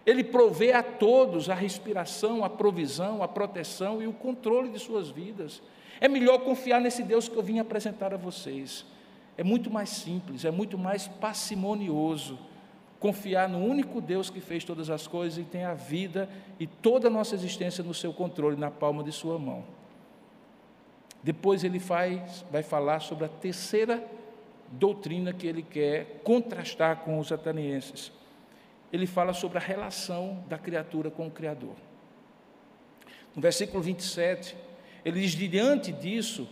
[0.05, 5.09] Ele provê a todos a respiração, a provisão, a proteção e o controle de suas
[5.09, 5.61] vidas.
[5.99, 8.83] É melhor confiar nesse Deus que eu vim apresentar a vocês.
[9.37, 12.37] É muito mais simples, é muito mais parcimonioso
[12.99, 16.29] confiar no único Deus que fez todas as coisas e tem a vida
[16.59, 19.63] e toda a nossa existência no seu controle, na palma de sua mão.
[21.23, 24.03] Depois ele faz, vai falar sobre a terceira
[24.71, 28.11] doutrina que ele quer contrastar com os atenienses.
[28.93, 31.75] Ele fala sobre a relação da criatura com o Criador.
[33.35, 34.55] No versículo 27,
[35.03, 36.47] ele diz: diante disso,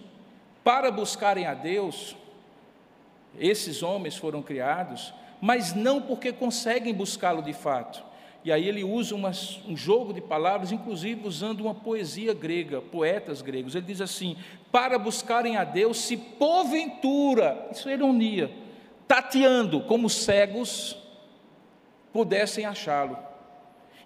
[0.64, 2.16] para buscarem a Deus,
[3.40, 8.04] esses homens foram criados, mas não porque conseguem buscá-lo de fato,
[8.44, 13.76] e aí ele usa um jogo de palavras, inclusive usando uma poesia grega, poetas gregos.
[13.76, 14.38] Ele diz assim:
[14.72, 18.50] para buscarem a Deus, se porventura, isso é ironia,
[19.08, 20.98] tateando como cegos,
[22.14, 23.18] pudessem achá-lo.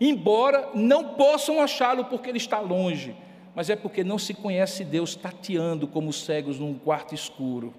[0.02, 3.16] Embora não possam achá-lo porque ele está longe,
[3.54, 7.72] mas é porque não se conhece Deus tateando como cegos num quarto escuro.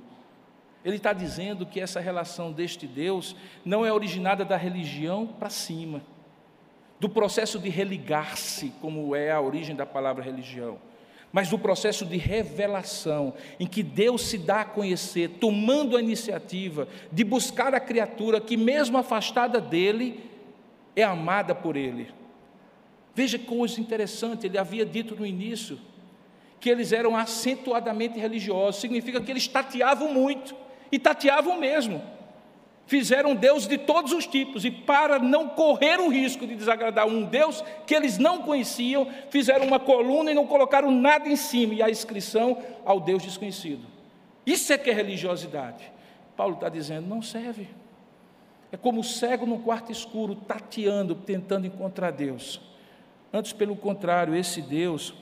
[0.85, 6.03] Ele está dizendo que essa relação deste Deus não é originada da religião para cima
[7.01, 10.79] do processo de religar-se, como é a origem da palavra religião,
[11.33, 16.89] mas do processo de revelação, em que Deus se dá a conhecer, tomando a iniciativa
[17.11, 20.31] de buscar a criatura que, mesmo afastada dele,
[20.95, 22.09] é amada por ele.
[23.15, 25.79] Veja que coisa interessante, ele havia dito no início
[26.61, 30.55] que eles eram acentuadamente religiosos, significa que eles tateavam muito,
[30.95, 32.15] e tateavam mesmo
[32.87, 37.25] fizeram Deus de todos os tipos, e para não correr o risco de desagradar um
[37.25, 41.83] Deus que eles não conheciam, fizeram uma coluna e não colocaram nada em cima, e
[41.83, 43.87] a inscrição ao Deus desconhecido.
[44.45, 45.91] Isso é que é religiosidade.
[46.37, 47.69] Paulo está dizendo, não serve.
[48.71, 52.61] É como o cego no quarto escuro, tateando, tentando encontrar Deus.
[53.33, 55.15] Antes, pelo contrário, esse Deus,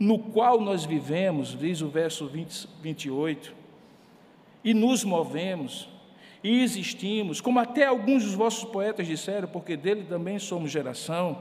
[0.00, 3.61] no qual nós vivemos, diz o verso 20, 28,
[4.64, 5.88] e nos movemos,
[6.42, 11.40] e existimos, como até alguns dos vossos poetas disseram, porque dele também somos geração.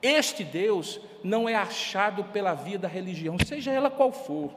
[0.00, 4.54] Este Deus não é achado pela via da religião, seja ela qual for.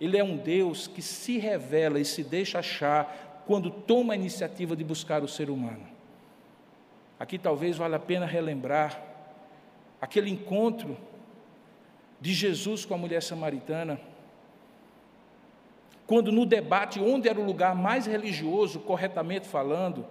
[0.00, 4.76] Ele é um Deus que se revela e se deixa achar quando toma a iniciativa
[4.76, 5.86] de buscar o ser humano.
[7.18, 9.02] Aqui talvez valha a pena relembrar
[10.00, 10.96] aquele encontro
[12.20, 14.00] de Jesus com a mulher samaritana
[16.06, 20.06] quando no debate onde era o lugar mais religioso, corretamente falando,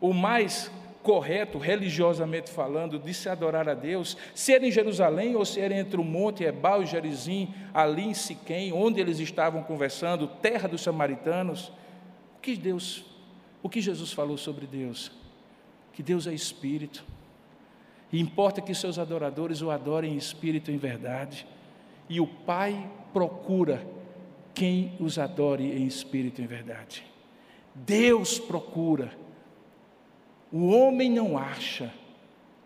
[0.00, 0.70] ou mais
[1.02, 5.74] correto, religiosamente falando, de se adorar a Deus, se era em Jerusalém ou se era
[5.74, 10.82] entre o Monte Ebal e Gerizim, ali em Siquém, onde eles estavam conversando, terra dos
[10.82, 11.72] samaritanos,
[12.36, 13.04] o que Deus,
[13.62, 15.10] o que Jesus falou sobre Deus?
[15.92, 17.04] Que Deus é espírito.
[18.12, 21.46] E importa que seus adoradores o adorem em espírito e em verdade.
[22.08, 23.86] E o Pai procura
[24.60, 27.02] quem os adore em espírito e em verdade.
[27.74, 29.10] Deus procura,
[30.52, 31.90] o homem não acha,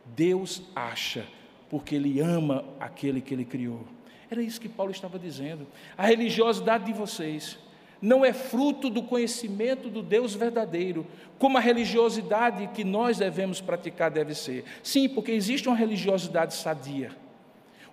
[0.04, 1.24] Deus acha,
[1.70, 3.84] porque Ele ama aquele que Ele criou.
[4.28, 5.68] Era isso que Paulo estava dizendo.
[5.96, 7.60] A religiosidade de vocês
[8.02, 11.06] não é fruto do conhecimento do Deus verdadeiro,
[11.38, 14.64] como a religiosidade que nós devemos praticar deve ser.
[14.82, 17.12] Sim, porque existe uma religiosidade sadia.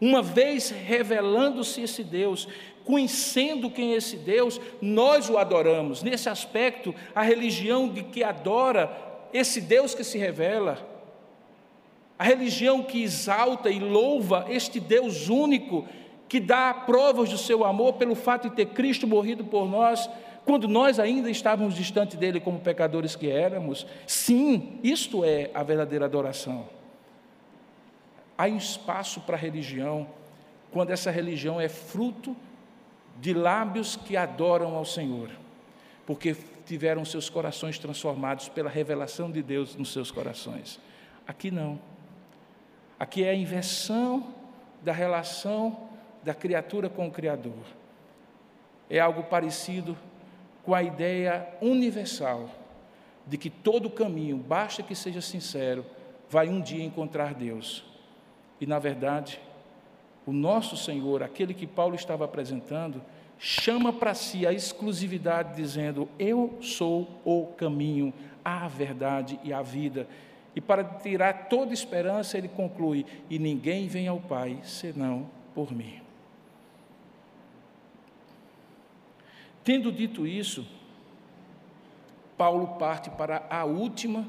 [0.01, 2.47] Uma vez revelando-se esse Deus,
[2.83, 6.01] conhecendo quem é esse Deus, nós o adoramos.
[6.01, 8.91] Nesse aspecto, a religião de que adora
[9.31, 10.89] esse Deus que se revela,
[12.17, 15.87] a religião que exalta e louva este Deus único,
[16.27, 20.09] que dá provas do seu amor pelo fato de ter Cristo morrido por nós,
[20.45, 23.85] quando nós ainda estávamos distante dele como pecadores que éramos.
[24.07, 26.80] Sim, isto é a verdadeira adoração.
[28.41, 30.07] Há espaço para religião
[30.71, 32.35] quando essa religião é fruto
[33.19, 35.29] de lábios que adoram ao Senhor,
[36.07, 36.35] porque
[36.65, 40.79] tiveram seus corações transformados pela revelação de Deus nos seus corações.
[41.27, 41.79] Aqui não.
[42.97, 44.33] Aqui é a inversão
[44.81, 45.89] da relação
[46.23, 47.63] da criatura com o Criador.
[48.89, 49.95] É algo parecido
[50.63, 52.49] com a ideia universal
[53.27, 55.85] de que todo caminho, basta que seja sincero,
[56.27, 57.90] vai um dia encontrar Deus.
[58.61, 59.41] E na verdade,
[60.23, 63.01] o nosso Senhor, aquele que Paulo estava apresentando,
[63.39, 68.13] chama para si a exclusividade, dizendo: Eu sou o caminho,
[68.45, 70.07] a verdade e a vida.
[70.55, 75.99] E para tirar toda esperança, ele conclui: E ninguém vem ao Pai senão por mim.
[79.63, 80.67] Tendo dito isso,
[82.37, 84.27] Paulo parte para a última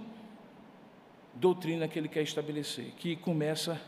[1.34, 3.80] doutrina que ele quer estabelecer, que começa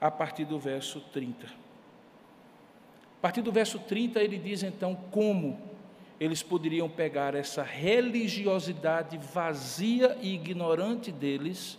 [0.00, 1.46] a partir do verso 30.
[1.46, 5.58] A partir do verso 30, ele diz então como
[6.20, 11.78] eles poderiam pegar essa religiosidade vazia e ignorante deles,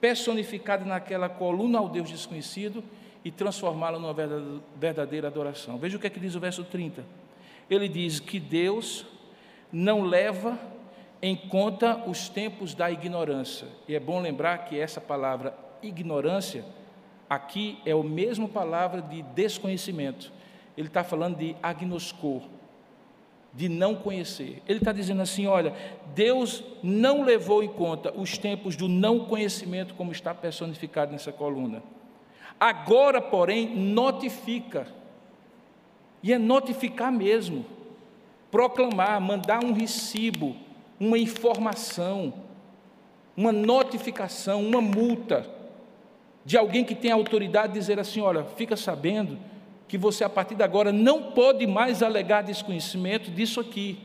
[0.00, 2.84] personificada naquela coluna ao Deus desconhecido,
[3.24, 4.14] e transformá-la numa
[4.76, 5.78] verdadeira adoração.
[5.78, 7.04] Veja o que é que diz o verso 30.
[7.68, 9.04] Ele diz que Deus
[9.72, 10.56] não leva
[11.20, 13.66] em conta os tempos da ignorância.
[13.88, 16.64] E é bom lembrar que essa palavra ignorância
[17.28, 20.32] aqui é a mesma palavra de desconhecimento.
[20.76, 22.42] Ele está falando de agnoscor,
[23.52, 24.62] de não conhecer.
[24.68, 25.74] Ele está dizendo assim: olha,
[26.14, 31.82] Deus não levou em conta os tempos do não conhecimento, como está personificado nessa coluna.
[32.58, 34.86] Agora, porém, notifica,
[36.22, 37.64] e é notificar mesmo,
[38.50, 40.56] proclamar, mandar um recibo,
[40.98, 42.32] uma informação,
[43.36, 45.55] uma notificação, uma multa
[46.46, 49.36] de alguém que tem autoridade dizer assim: olha, fica sabendo
[49.88, 53.98] que você a partir de agora não pode mais alegar desconhecimento disso aqui.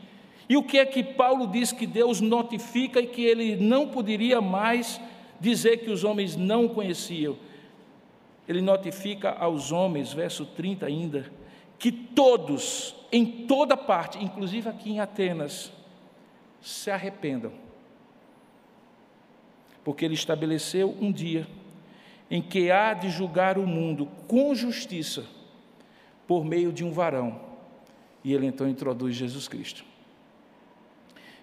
[0.48, 4.40] E o que é que Paulo diz que Deus notifica e que ele não poderia
[4.40, 5.00] mais
[5.40, 7.36] dizer que os homens não conheciam?
[8.48, 11.32] Ele notifica aos homens, verso 30 ainda,
[11.78, 15.72] que todos, em toda parte, inclusive aqui em Atenas,
[16.60, 17.52] se arrependam.
[19.84, 21.46] Porque ele estabeleceu um dia
[22.32, 25.26] em que há de julgar o mundo com justiça
[26.26, 27.38] por meio de um varão.
[28.24, 29.84] E ele então introduz Jesus Cristo,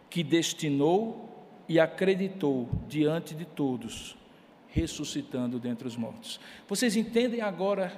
[0.10, 4.18] que destinou e acreditou diante de todos,
[4.70, 6.40] ressuscitando dentre os mortos.
[6.68, 7.94] Vocês entendem agora,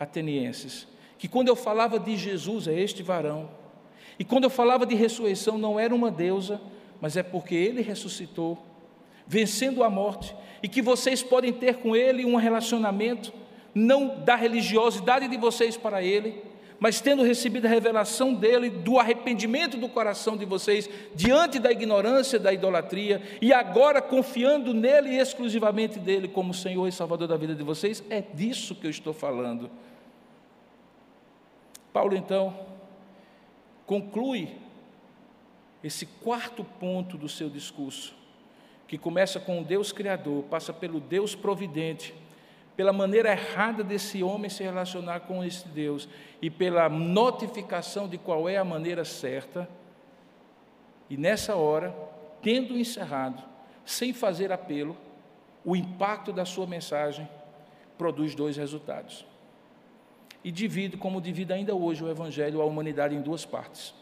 [0.00, 3.50] atenienses, que quando eu falava de Jesus, é este varão,
[4.18, 6.58] e quando eu falava de ressurreição, não era uma deusa,
[6.98, 8.56] mas é porque ele ressuscitou,
[9.26, 13.32] vencendo a morte, e que vocês podem ter com ele um relacionamento,
[13.74, 16.42] não da religiosidade de vocês para ele,
[16.82, 22.40] mas tendo recebido a revelação dele, do arrependimento do coração de vocês, diante da ignorância
[22.40, 27.54] da idolatria, e agora confiando nele e exclusivamente dele como Senhor e Salvador da vida
[27.54, 29.70] de vocês, é disso que eu estou falando.
[31.92, 32.52] Paulo, então,
[33.86, 34.48] conclui
[35.84, 38.12] esse quarto ponto do seu discurso,
[38.92, 42.14] que começa com o Deus Criador, passa pelo Deus Providente,
[42.76, 46.06] pela maneira errada desse homem se relacionar com esse Deus
[46.42, 49.66] e pela notificação de qual é a maneira certa.
[51.08, 51.96] E nessa hora,
[52.42, 53.42] tendo encerrado,
[53.82, 54.94] sem fazer apelo,
[55.64, 57.26] o impacto da sua mensagem
[57.96, 59.24] produz dois resultados
[60.44, 63.94] e divide, como divide ainda hoje o Evangelho, a humanidade em duas partes.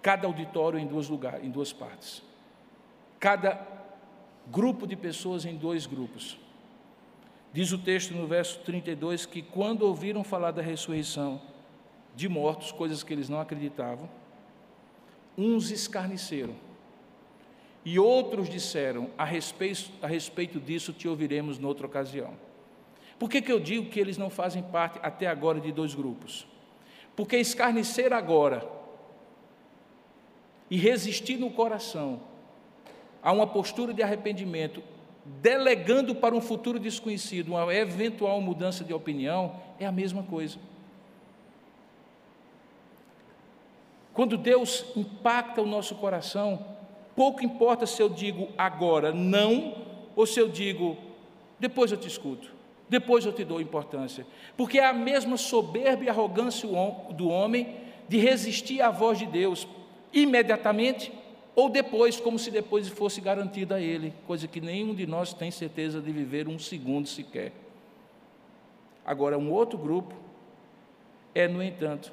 [0.00, 2.31] Cada auditório em, duas lugares, em duas partes.
[3.22, 3.64] Cada
[4.50, 6.36] grupo de pessoas em dois grupos.
[7.52, 11.40] Diz o texto no verso 32 que quando ouviram falar da ressurreição
[12.16, 14.10] de mortos, coisas que eles não acreditavam,
[15.38, 16.56] uns escarneceram
[17.84, 22.34] e outros disseram: a respeito, a respeito disso te ouviremos noutra ocasião.
[23.20, 26.44] Por que, que eu digo que eles não fazem parte até agora de dois grupos?
[27.14, 28.68] Porque escarnecer agora
[30.68, 32.31] e resistir no coração
[33.22, 34.82] a uma postura de arrependimento,
[35.24, 40.58] delegando para um futuro desconhecido uma eventual mudança de opinião, é a mesma coisa.
[44.12, 46.66] Quando Deus impacta o nosso coração,
[47.14, 49.76] pouco importa se eu digo agora não
[50.14, 50.96] ou se eu digo
[51.58, 52.62] depois eu te escuto
[52.92, 54.26] depois eu te dou importância.
[54.54, 56.68] Porque é a mesma soberba e arrogância
[57.10, 57.74] do homem
[58.06, 59.66] de resistir à voz de Deus
[60.12, 61.10] imediatamente
[61.54, 65.50] ou depois, como se depois fosse garantida a ele, coisa que nenhum de nós tem
[65.50, 67.52] certeza de viver um segundo sequer.
[69.04, 70.14] Agora, um outro grupo
[71.34, 72.12] é, no entanto,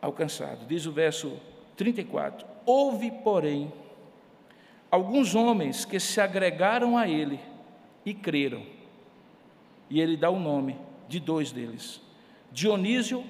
[0.00, 0.66] alcançado.
[0.66, 1.38] Diz o verso
[1.76, 3.72] 34: Houve, porém,
[4.90, 7.40] alguns homens que se agregaram a ele
[8.04, 8.78] e creram
[9.90, 10.76] e ele dá o nome
[11.08, 12.00] de dois deles:
[12.52, 13.24] Dionísio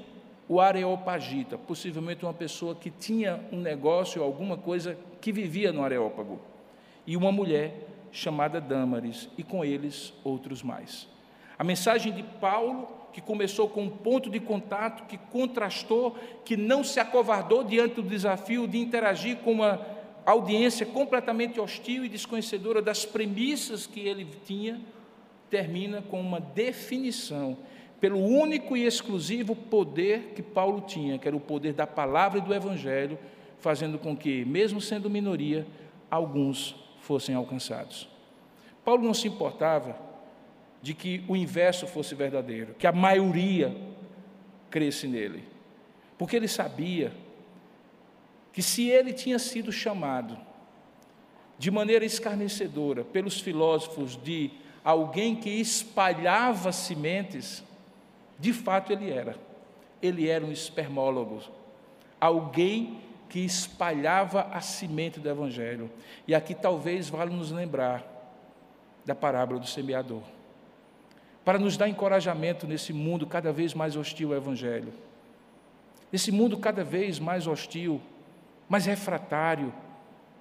[0.48, 6.40] o Areopagita, possivelmente uma pessoa que tinha um negócio, alguma coisa que vivia no Areópago,
[7.06, 11.06] e uma mulher chamada Dâmaris, e com eles outros mais.
[11.58, 16.82] A mensagem de Paulo, que começou com um ponto de contato, que contrastou, que não
[16.82, 19.80] se acovardou diante do desafio de interagir com uma
[20.24, 24.80] audiência completamente hostil e desconhecedora das premissas que ele tinha,
[25.50, 27.56] termina com uma definição
[28.00, 32.42] pelo único e exclusivo poder que Paulo tinha, que era o poder da palavra e
[32.42, 33.18] do evangelho,
[33.58, 35.66] fazendo com que, mesmo sendo minoria,
[36.10, 38.08] alguns fossem alcançados.
[38.84, 39.98] Paulo não se importava
[40.80, 43.76] de que o inverso fosse verdadeiro, que a maioria
[44.70, 45.44] cresce nele,
[46.16, 47.12] porque ele sabia
[48.52, 50.38] que se ele tinha sido chamado
[51.58, 54.50] de maneira escarnecedora pelos filósofos de
[54.84, 57.64] alguém que espalhava sementes,
[58.38, 59.36] de fato, ele era.
[60.00, 61.42] Ele era um espermólogo,
[62.20, 65.90] alguém que espalhava a semente do Evangelho.
[66.26, 68.06] E aqui talvez vale nos lembrar
[69.04, 70.22] da parábola do semeador,
[71.44, 74.92] para nos dar encorajamento nesse mundo cada vez mais hostil ao Evangelho,
[76.12, 78.00] nesse mundo cada vez mais hostil,
[78.68, 79.72] mais refratário,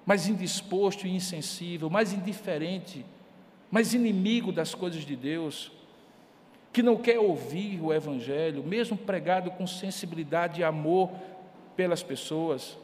[0.06, 3.04] mais indisposto e insensível, mais indiferente,
[3.70, 5.72] mais inimigo das coisas de Deus
[6.78, 11.10] que não quer ouvir o Evangelho, mesmo pregado com sensibilidade e amor
[11.74, 12.78] pelas pessoas.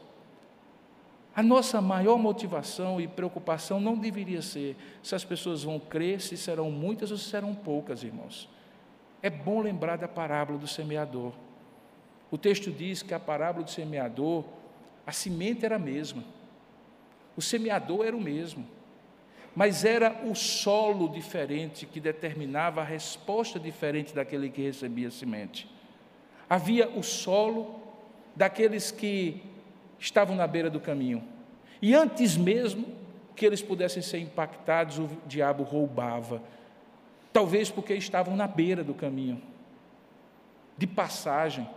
[1.32, 6.36] A nossa maior motivação e preocupação não deveria ser se as pessoas vão crer, se
[6.36, 8.48] serão muitas ou se serão poucas, irmãos.
[9.22, 11.32] É bom lembrar da parábola do semeador.
[12.32, 14.42] O texto diz que a parábola do semeador,
[15.06, 16.24] a semente era a mesma,
[17.36, 18.66] o semeador era o mesmo
[19.54, 25.70] mas era o solo diferente que determinava a resposta diferente daquele que recebia semente.
[26.50, 27.80] Havia o solo
[28.34, 29.42] daqueles que
[29.98, 31.22] estavam na beira do caminho.
[31.80, 32.86] E antes mesmo
[33.36, 36.42] que eles pudessem ser impactados, o diabo roubava.
[37.32, 39.40] Talvez porque estavam na beira do caminho,
[40.76, 41.68] de passagem,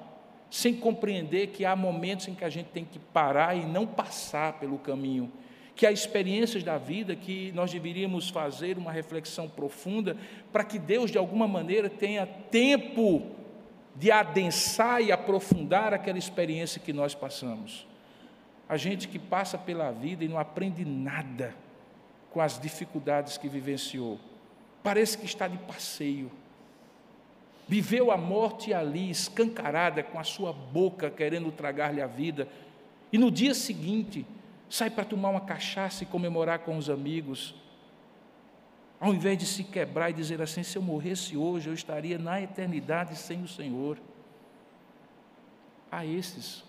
[0.50, 4.54] sem compreender que há momentos em que a gente tem que parar e não passar
[4.54, 5.32] pelo caminho
[5.78, 10.18] que há experiências da vida que nós deveríamos fazer uma reflexão profunda
[10.52, 13.28] para que Deus, de alguma maneira, tenha tempo
[13.96, 17.86] de adensar e aprofundar aquela experiência que nós passamos.
[18.68, 21.56] A gente que passa pela vida e não aprende nada
[22.32, 24.20] com as dificuldades que vivenciou,
[24.82, 26.32] parece que está de passeio.
[27.68, 32.48] Viveu a morte ali, escancarada, com a sua boca querendo tragar-lhe a vida,
[33.12, 34.26] e no dia seguinte,
[34.70, 37.56] sai para tomar uma cachaça e comemorar com os amigos,
[39.00, 42.42] ao invés de se quebrar e dizer assim: se eu morresse hoje, eu estaria na
[42.42, 43.98] eternidade sem o Senhor.
[45.92, 46.64] Há esses,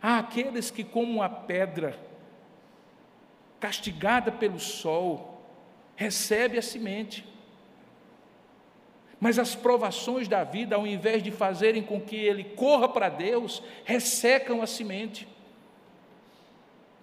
[0.00, 1.98] há aqueles que, como uma pedra
[3.58, 5.44] castigada pelo sol,
[5.94, 7.28] recebe a semente.
[9.20, 13.62] Mas as provações da vida, ao invés de fazerem com que ele corra para Deus,
[13.84, 15.28] ressecam a semente.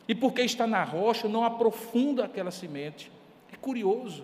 [0.07, 3.11] E porque está na rocha, não aprofunda aquela semente.
[3.51, 4.23] É curioso.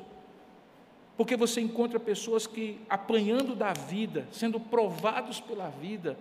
[1.18, 6.18] Porque você encontra pessoas que, apanhando da vida, sendo provados pela vida,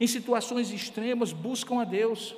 [0.00, 2.34] em situações extremas, buscam a Deus.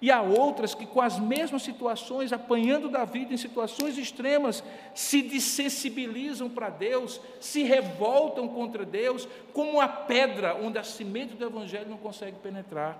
[0.00, 4.62] E há outras que, com as mesmas situações, apanhando da vida em situações extremas,
[4.94, 11.46] se desensibilizam para Deus, se revoltam contra Deus, como a pedra onde a semente do
[11.46, 12.98] Evangelho não consegue penetrar.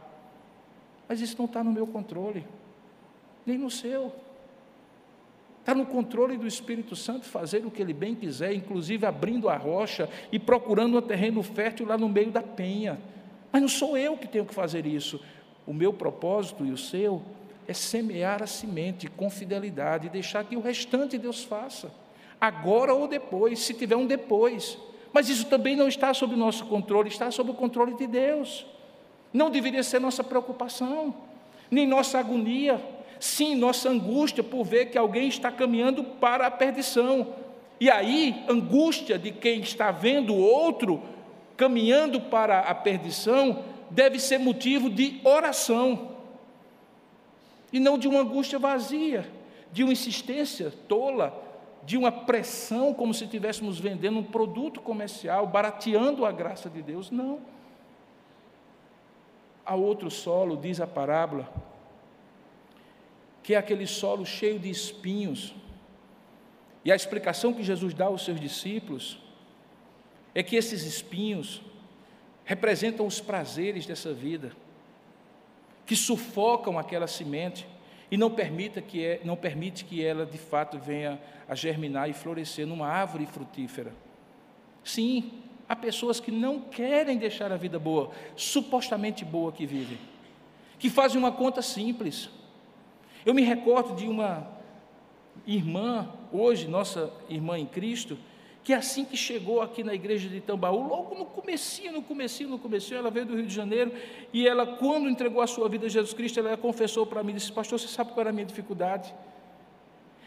[1.09, 2.47] Mas isso não está no meu controle
[3.47, 4.13] nem no seu.
[5.61, 9.57] Está no controle do Espírito Santo fazer o que ele bem quiser, inclusive abrindo a
[9.57, 12.99] rocha e procurando um terreno fértil lá no meio da penha.
[13.53, 15.21] Mas não sou eu que tenho que fazer isso.
[15.65, 17.23] O meu propósito e o seu
[17.69, 21.93] é semear a semente com fidelidade e deixar que o restante Deus faça,
[22.41, 24.77] agora ou depois, se tiver um depois.
[25.13, 28.67] Mas isso também não está sob nosso controle, está sob o controle de Deus.
[29.33, 31.15] Não deveria ser nossa preocupação,
[31.71, 32.83] nem nossa agonia,
[33.23, 37.37] Sim, nossa angústia por ver que alguém está caminhando para a perdição.
[37.79, 41.01] E aí, angústia de quem está vendo outro
[41.57, 46.17] caminhando para a perdição deve ser motivo de oração.
[47.73, 49.25] E não de uma angústia vazia,
[49.71, 51.33] de uma insistência tola,
[51.85, 57.09] de uma pressão como se estivéssemos vendendo um produto comercial, barateando a graça de Deus.
[57.09, 57.39] Não.
[59.65, 61.49] Há outro solo, diz a parábola,
[63.43, 65.55] que é aquele solo cheio de espinhos.
[66.85, 69.19] E a explicação que Jesus dá aos seus discípulos
[70.35, 71.63] é que esses espinhos
[72.45, 74.53] representam os prazeres dessa vida,
[75.87, 77.67] que sufocam aquela semente
[78.11, 82.13] e não permita que é, não permite que ela de fato venha a germinar e
[82.13, 83.93] florescer numa árvore frutífera.
[84.85, 89.99] Sim, há pessoas que não querem deixar a vida boa, supostamente boa que vivem,
[90.79, 92.29] que fazem uma conta simples.
[93.25, 94.47] Eu me recordo de uma
[95.47, 98.19] irmã, hoje nossa irmã em Cristo,
[98.65, 102.59] que assim que chegou aqui na igreja de Tambaú, logo no comecinho, no comecinho, no
[102.59, 103.93] comecinho, ela veio do Rio de Janeiro
[104.33, 107.53] e ela, quando entregou a sua vida a Jesus Cristo, ela confessou para mim, disse,
[107.53, 109.13] pastor, você sabe qual era a minha dificuldade?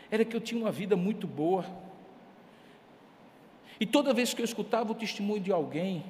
[0.10, 1.66] Era que eu tinha uma vida muito boa.
[3.80, 6.06] E toda vez que eu escutava o testemunho de alguém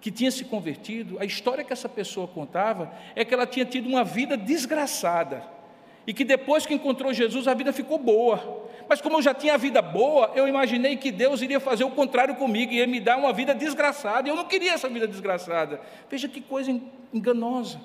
[0.00, 3.86] que tinha se convertido, a história que essa pessoa contava é que ela tinha tido
[3.86, 5.59] uma vida desgraçada
[6.10, 8.66] e que depois que encontrou Jesus a vida ficou boa.
[8.88, 11.90] Mas como eu já tinha a vida boa, eu imaginei que Deus iria fazer o
[11.92, 14.28] contrário comigo, ia me dar uma vida desgraçada.
[14.28, 15.80] Eu não queria essa vida desgraçada.
[16.10, 16.76] Veja que coisa
[17.14, 17.80] enganosa.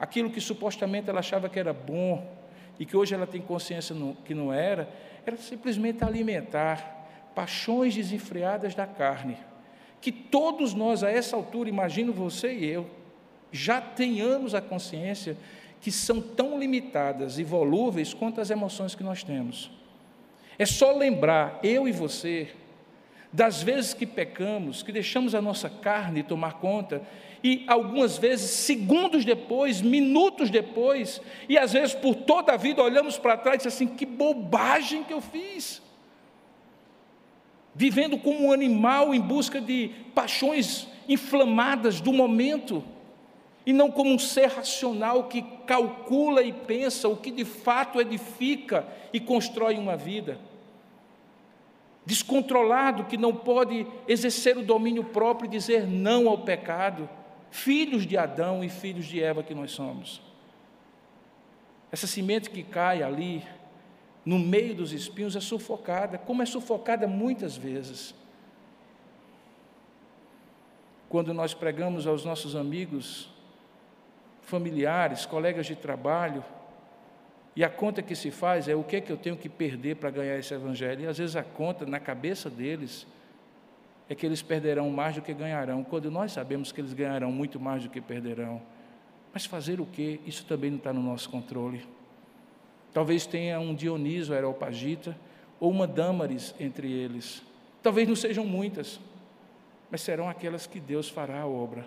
[0.00, 2.26] Aquilo que supostamente ela achava que era bom
[2.80, 3.94] e que hoje ela tem consciência
[4.24, 4.88] que não era,
[5.26, 9.36] era simplesmente alimentar paixões desenfreadas da carne.
[10.00, 12.88] Que todos nós, a essa altura, imagino você e eu,
[13.52, 15.36] já tenhamos a consciência
[15.82, 19.68] que são tão limitadas e volúveis quanto as emoções que nós temos.
[20.56, 22.52] É só lembrar, eu e você,
[23.32, 27.02] das vezes que pecamos, que deixamos a nossa carne tomar conta,
[27.42, 33.18] e algumas vezes, segundos depois, minutos depois, e às vezes por toda a vida olhamos
[33.18, 35.82] para trás e assim: que bobagem que eu fiz.
[37.74, 42.84] Vivendo como um animal em busca de paixões inflamadas do momento
[43.64, 48.86] e não como um ser racional que calcula e pensa o que de fato edifica
[49.12, 50.38] e constrói uma vida.
[52.04, 57.08] Descontrolado que não pode exercer o domínio próprio e dizer não ao pecado,
[57.50, 60.20] filhos de Adão e filhos de Eva que nós somos.
[61.92, 63.44] Essa semente que cai ali,
[64.24, 68.14] no meio dos espinhos, é sufocada, como é sufocada muitas vezes.
[71.08, 73.31] Quando nós pregamos aos nossos amigos
[74.52, 76.44] familiares, colegas de trabalho,
[77.56, 79.96] e a conta que se faz é o que é que eu tenho que perder
[79.96, 81.04] para ganhar esse evangelho.
[81.04, 83.06] E às vezes a conta na cabeça deles
[84.10, 87.58] é que eles perderão mais do que ganharão, quando nós sabemos que eles ganharão muito
[87.58, 88.60] mais do que perderão.
[89.32, 90.20] Mas fazer o que?
[90.26, 91.86] Isso também não está no nosso controle.
[92.92, 95.16] Talvez tenha um Dionísio Areopagita
[95.58, 97.42] ou uma Dâmaris entre eles.
[97.82, 99.00] Talvez não sejam muitas,
[99.90, 101.86] mas serão aquelas que Deus fará a obra.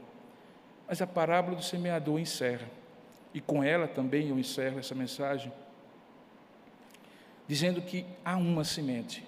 [0.88, 2.70] Mas a parábola do semeador encerra,
[3.34, 5.52] e com ela também eu encerro essa mensagem,
[7.48, 9.26] dizendo que há uma semente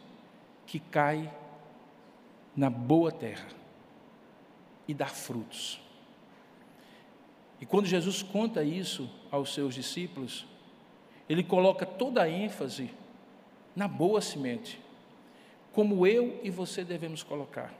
[0.65, 1.31] que cai
[2.55, 3.47] na boa terra
[4.87, 5.79] e dá frutos.
[7.59, 10.45] E quando Jesus conta isso aos seus discípulos,
[11.27, 12.91] ele coloca toda a ênfase
[13.75, 14.79] na boa semente,
[15.73, 17.73] como eu e você devemos colocar.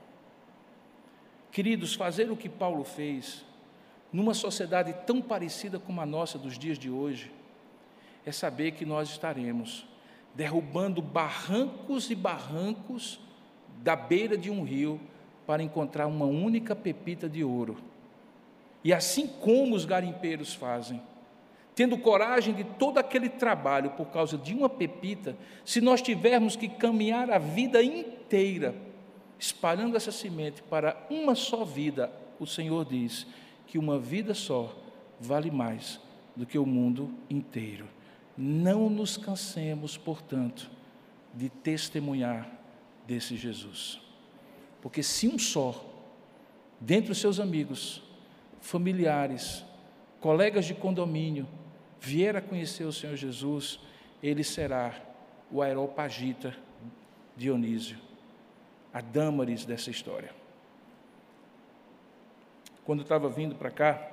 [1.50, 3.44] Queridos, fazer o que Paulo fez
[4.12, 7.30] numa sociedade tão parecida com a nossa dos dias de hoje,
[8.24, 9.86] é saber que nós estaremos
[10.34, 13.20] derrubando barrancos e barrancos
[13.82, 15.00] da beira de um rio
[15.46, 17.76] para encontrar uma única pepita de ouro.
[18.84, 21.02] E assim como os garimpeiros fazem,
[21.74, 26.68] tendo coragem de todo aquele trabalho por causa de uma pepita, se nós tivermos que
[26.68, 28.74] caminhar a vida inteira
[29.38, 33.26] espalhando essa semente para uma só vida, o Senhor diz:
[33.68, 34.74] que uma vida só
[35.20, 36.00] vale mais
[36.34, 37.86] do que o mundo inteiro.
[38.36, 40.70] Não nos cansemos, portanto,
[41.34, 42.50] de testemunhar
[43.06, 44.00] desse Jesus.
[44.80, 45.84] Porque se um só,
[46.80, 48.02] dentre os seus amigos,
[48.60, 49.62] familiares,
[50.18, 51.46] colegas de condomínio,
[52.00, 53.78] vier a conhecer o Senhor Jesus,
[54.22, 54.98] ele será
[55.50, 56.56] o aeropagita
[57.36, 57.98] Dionísio,
[58.94, 60.37] a Dâmaris dessa história
[62.88, 64.10] quando estava vindo para cá,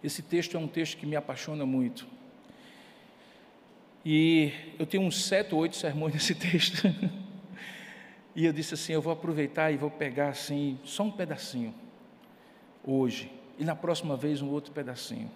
[0.00, 2.06] esse texto é um texto que me apaixona muito.
[4.04, 6.86] E eu tenho uns sete ou oito sermões nesse texto.
[8.32, 11.74] e eu disse assim: eu vou aproveitar e vou pegar assim, só um pedacinho,
[12.84, 13.28] hoje.
[13.58, 15.32] E na próxima vez um outro pedacinho.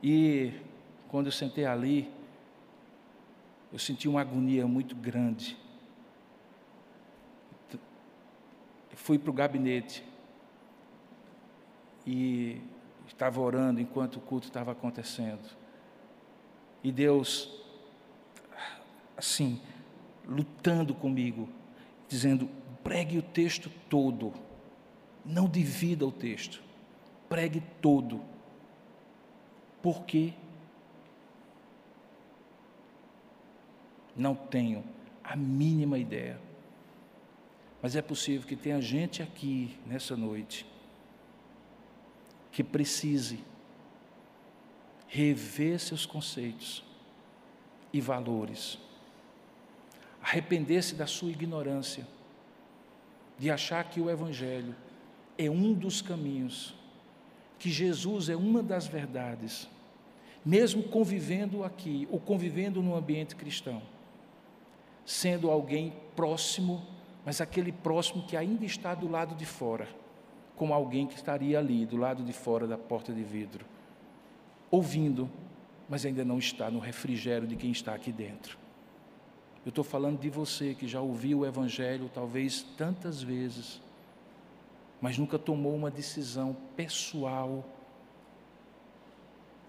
[0.00, 0.52] E
[1.08, 2.08] quando eu sentei ali,
[3.72, 5.56] eu senti uma agonia muito grande.
[8.94, 10.08] Fui para o gabinete
[12.06, 12.60] e
[13.06, 15.48] estava orando enquanto o culto estava acontecendo.
[16.82, 17.50] E Deus,
[19.16, 19.60] assim,
[20.26, 21.48] lutando comigo,
[22.08, 22.48] dizendo:
[22.82, 24.32] pregue o texto todo,
[25.24, 26.62] Não divida o texto.
[27.28, 28.22] Pregue todo.
[29.82, 30.32] Por quê?
[34.16, 34.82] Não tenho
[35.22, 36.40] a mínima ideia.
[37.82, 40.69] Mas é possível que tenha gente aqui nessa noite
[42.50, 43.40] que precise
[45.08, 46.84] rever seus conceitos
[47.92, 48.78] e valores,
[50.22, 52.06] arrepender-se da sua ignorância,
[53.38, 54.74] de achar que o Evangelho
[55.36, 56.74] é um dos caminhos,
[57.58, 59.68] que Jesus é uma das verdades,
[60.44, 63.82] mesmo convivendo aqui, ou convivendo no ambiente cristão,
[65.04, 66.86] sendo alguém próximo,
[67.24, 69.88] mas aquele próximo que ainda está do lado de fora,
[70.60, 73.64] como alguém que estaria ali, do lado de fora da porta de vidro,
[74.70, 75.26] ouvindo,
[75.88, 78.58] mas ainda não está no refrigério de quem está aqui dentro.
[79.64, 83.80] Eu estou falando de você que já ouviu o Evangelho talvez tantas vezes,
[85.00, 87.64] mas nunca tomou uma decisão pessoal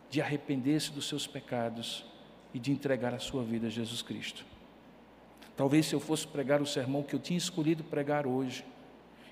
[0.10, 2.06] de arrepender-se dos seus pecados
[2.54, 4.46] e de entregar a sua vida a Jesus Cristo.
[5.56, 8.66] Talvez se eu fosse pregar o sermão que eu tinha escolhido pregar hoje,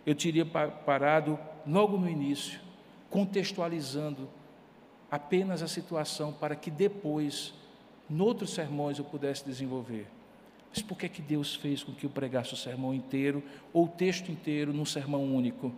[0.09, 1.37] eu teria parado
[1.67, 2.59] logo no início,
[3.11, 4.27] contextualizando
[5.11, 7.53] apenas a situação para que depois,
[8.09, 10.07] noutros sermões, eu pudesse desenvolver.
[10.71, 13.87] Mas por que, que Deus fez com que eu pregasse o sermão inteiro ou o
[13.87, 15.71] texto inteiro num sermão único?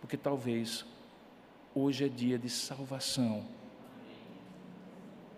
[0.00, 0.86] Porque talvez
[1.74, 3.44] hoje é dia de salvação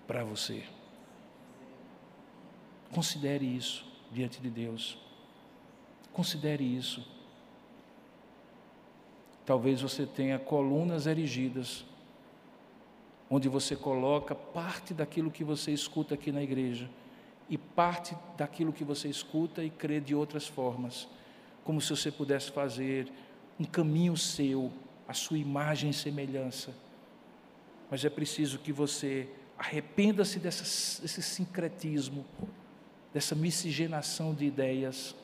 [0.07, 0.63] para você.
[2.93, 4.97] Considere isso diante de Deus.
[6.13, 7.05] Considere isso.
[9.45, 11.85] Talvez você tenha colunas erigidas,
[13.29, 16.89] onde você coloca parte daquilo que você escuta aqui na igreja
[17.49, 21.09] e parte daquilo que você escuta e crê de outras formas,
[21.65, 23.11] como se você pudesse fazer
[23.59, 24.71] um caminho seu,
[25.09, 26.73] a sua imagem e semelhança.
[27.91, 29.29] Mas é preciso que você
[29.59, 32.25] arrependa-se desse sincretismo,
[33.13, 35.15] dessa miscigenação de ideias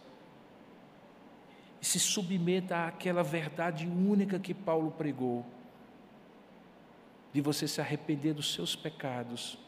[1.80, 5.44] e se submeta àquela verdade única que Paulo pregou,
[7.32, 9.58] de você se arrepender dos seus pecados,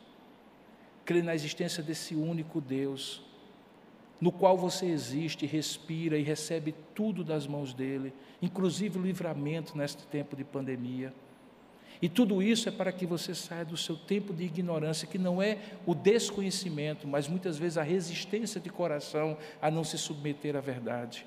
[1.04, 3.22] crer na existência desse único Deus,
[4.20, 8.12] no qual você existe, respira e recebe tudo das mãos dele,
[8.42, 11.12] inclusive o livramento neste tempo de pandemia.
[12.02, 15.40] E tudo isso é para que você saia do seu tempo de ignorância, que não
[15.40, 20.60] é o desconhecimento, mas muitas vezes a resistência de coração a não se submeter à
[20.60, 21.26] verdade.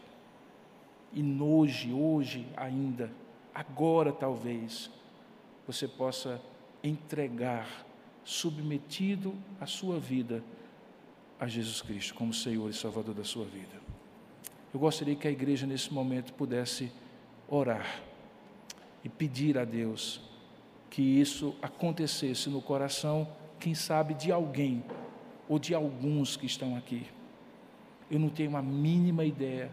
[1.13, 3.11] E hoje, hoje ainda,
[3.53, 4.89] agora talvez,
[5.67, 6.41] você possa
[6.83, 7.85] entregar,
[8.23, 10.43] submetido a sua vida
[11.39, 13.81] a Jesus Cristo como Senhor e Salvador da sua vida.
[14.73, 16.91] Eu gostaria que a igreja nesse momento pudesse
[17.47, 18.01] orar
[19.03, 20.21] e pedir a Deus
[20.89, 23.27] que isso acontecesse no coração,
[23.59, 24.83] quem sabe, de alguém
[25.47, 27.05] ou de alguns que estão aqui.
[28.09, 29.71] Eu não tenho a mínima ideia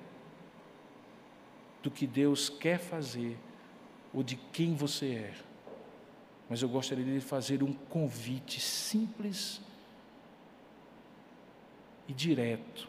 [1.83, 3.39] do que Deus quer fazer
[4.13, 5.35] ou de quem você é.
[6.49, 9.61] Mas eu gostaria de fazer um convite simples
[12.09, 12.89] e direto.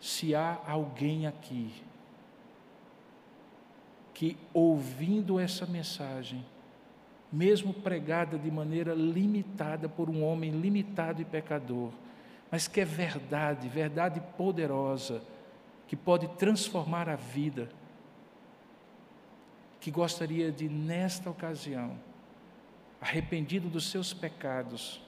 [0.00, 1.72] Se há alguém aqui
[4.14, 6.44] que, ouvindo essa mensagem,
[7.30, 11.92] mesmo pregada de maneira limitada por um homem limitado e pecador,
[12.50, 15.22] mas que é verdade, verdade poderosa,
[15.88, 17.70] que pode transformar a vida,
[19.80, 21.98] que gostaria de, nesta ocasião,
[23.00, 25.00] arrependido dos seus pecados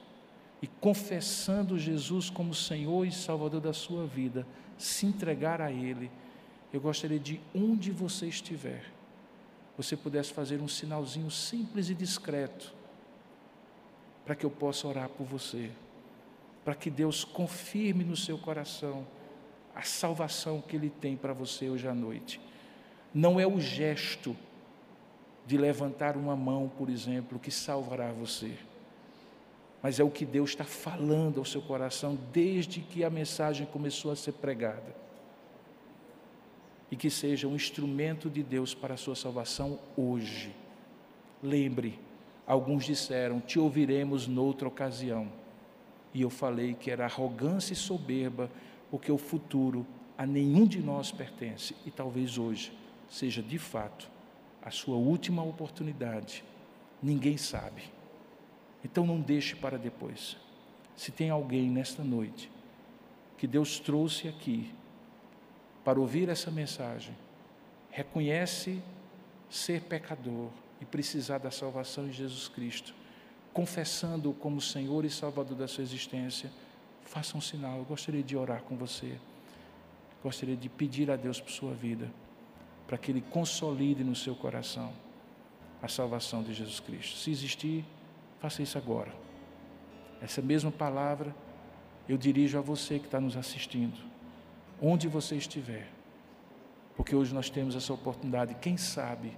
[0.59, 4.45] e confessando Jesus como Senhor e Salvador da sua vida,
[4.75, 6.09] se entregar a Ele,
[6.73, 8.91] eu gostaria de, onde você estiver,
[9.77, 12.73] você pudesse fazer um sinalzinho simples e discreto,
[14.25, 15.69] para que eu possa orar por você,
[16.65, 19.05] para que Deus confirme no seu coração
[19.75, 22.39] a salvação que Ele tem para você hoje à noite.
[23.13, 24.35] Não é o gesto
[25.45, 28.53] de levantar uma mão, por exemplo, que salvará você,
[29.81, 34.11] mas é o que Deus está falando ao seu coração desde que a mensagem começou
[34.11, 34.95] a ser pregada.
[36.91, 40.53] E que seja um instrumento de Deus para a sua salvação hoje.
[41.41, 41.97] Lembre,
[42.45, 45.27] alguns disseram: Te ouviremos noutra ocasião.
[46.13, 48.51] E eu falei que era arrogância e soberba
[48.91, 49.87] porque o futuro
[50.17, 52.71] a nenhum de nós pertence e talvez hoje
[53.09, 54.07] seja de fato
[54.61, 56.43] a sua última oportunidade.
[57.01, 57.83] Ninguém sabe.
[58.83, 60.37] Então não deixe para depois.
[60.95, 62.51] Se tem alguém nesta noite
[63.37, 64.71] que Deus trouxe aqui
[65.83, 67.15] para ouvir essa mensagem,
[67.89, 68.79] reconhece
[69.49, 70.49] ser pecador
[70.79, 72.93] e precisar da salvação em Jesus Cristo,
[73.51, 76.51] confessando-o como Senhor e Salvador da sua existência,
[77.11, 77.77] faça um sinal.
[77.77, 79.17] Eu gostaria de orar com você.
[80.23, 82.09] Gostaria de pedir a Deus por sua vida,
[82.87, 84.93] para que Ele consolide no seu coração
[85.81, 87.17] a salvação de Jesus Cristo.
[87.17, 87.83] Se existir,
[88.39, 89.11] faça isso agora.
[90.21, 91.35] Essa mesma palavra
[92.07, 93.97] eu dirijo a você que está nos assistindo,
[94.81, 95.87] onde você estiver,
[96.95, 99.33] porque hoje nós temos essa oportunidade, quem sabe,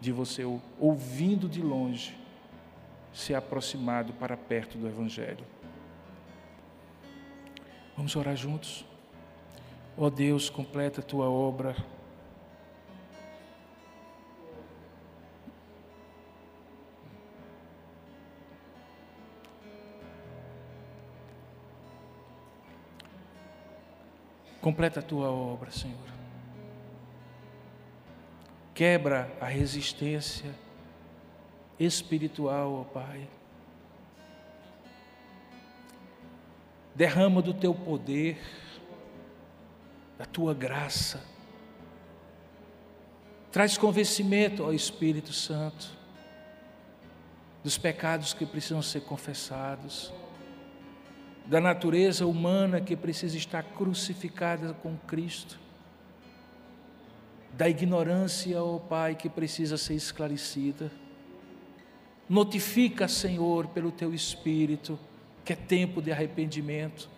[0.00, 0.44] de você
[0.78, 2.16] ouvindo de longe,
[3.12, 5.44] se aproximado para perto do Evangelho.
[8.00, 8.82] Vamos orar juntos?
[9.94, 11.76] Ó oh Deus, completa a tua obra.
[24.62, 25.98] Completa a tua obra, Senhor.
[28.72, 30.54] Quebra a resistência
[31.78, 33.28] espiritual, ó Pai.
[36.94, 38.38] Derrama do teu poder,
[40.18, 41.24] da tua graça.
[43.52, 45.98] Traz convencimento ao Espírito Santo
[47.62, 50.12] dos pecados que precisam ser confessados
[51.50, 55.58] da natureza humana que precisa estar crucificada com Cristo,
[57.52, 60.92] da ignorância, ó Pai, que precisa ser esclarecida.
[62.28, 64.96] Notifica, Senhor, pelo teu Espírito,
[65.50, 67.10] que é tempo de arrependimento,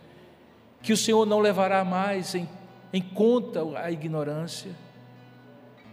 [0.80, 2.48] que o Senhor não levará mais em,
[2.90, 4.70] em conta a ignorância,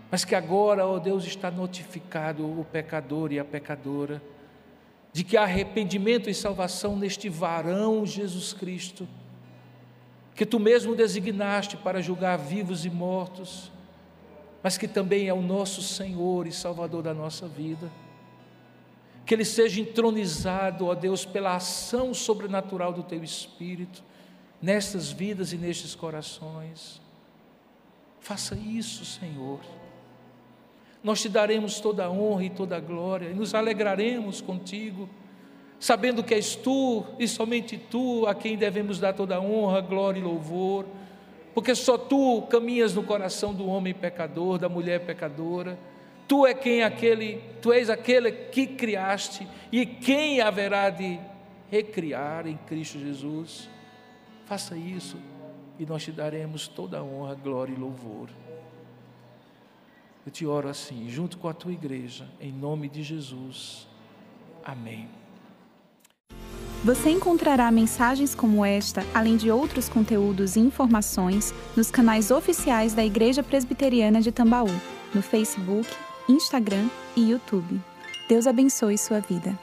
[0.09, 4.21] mas que agora, ó Deus, está notificado o pecador e a pecadora
[5.11, 9.05] de que há arrependimento e salvação neste varão Jesus Cristo,
[10.33, 13.69] que tu mesmo designaste para julgar vivos e mortos,
[14.63, 17.91] mas que também é o nosso Senhor e Salvador da nossa vida.
[19.29, 24.03] Que Ele seja entronizado, ó Deus, pela ação sobrenatural do Teu Espírito,
[24.59, 26.99] nestas vidas e nestes corações.
[28.19, 29.59] Faça isso, Senhor
[31.03, 35.09] nós te daremos toda a honra e toda a glória, e nos alegraremos contigo,
[35.79, 40.19] sabendo que és tu e somente tu a quem devemos dar toda a honra, glória
[40.19, 40.85] e louvor,
[41.53, 45.79] porque só tu caminhas no coração do homem pecador, da mulher pecadora.
[46.29, 51.19] Tu é quem aquele, tu és aquele que criaste e quem haverá de
[51.71, 53.67] recriar em Cristo Jesus.
[54.45, 55.17] Faça isso
[55.79, 58.29] e nós te daremos toda a honra, glória e louvor.
[60.23, 63.87] Eu te oro assim, junto com a tua igreja, em nome de Jesus.
[64.63, 65.09] Amém.
[66.83, 73.03] Você encontrará mensagens como esta, além de outros conteúdos e informações, nos canais oficiais da
[73.03, 74.69] Igreja Presbiteriana de Tambaú,
[75.11, 75.89] no Facebook,
[76.29, 77.81] Instagram e YouTube.
[78.29, 79.57] Deus abençoe sua vida.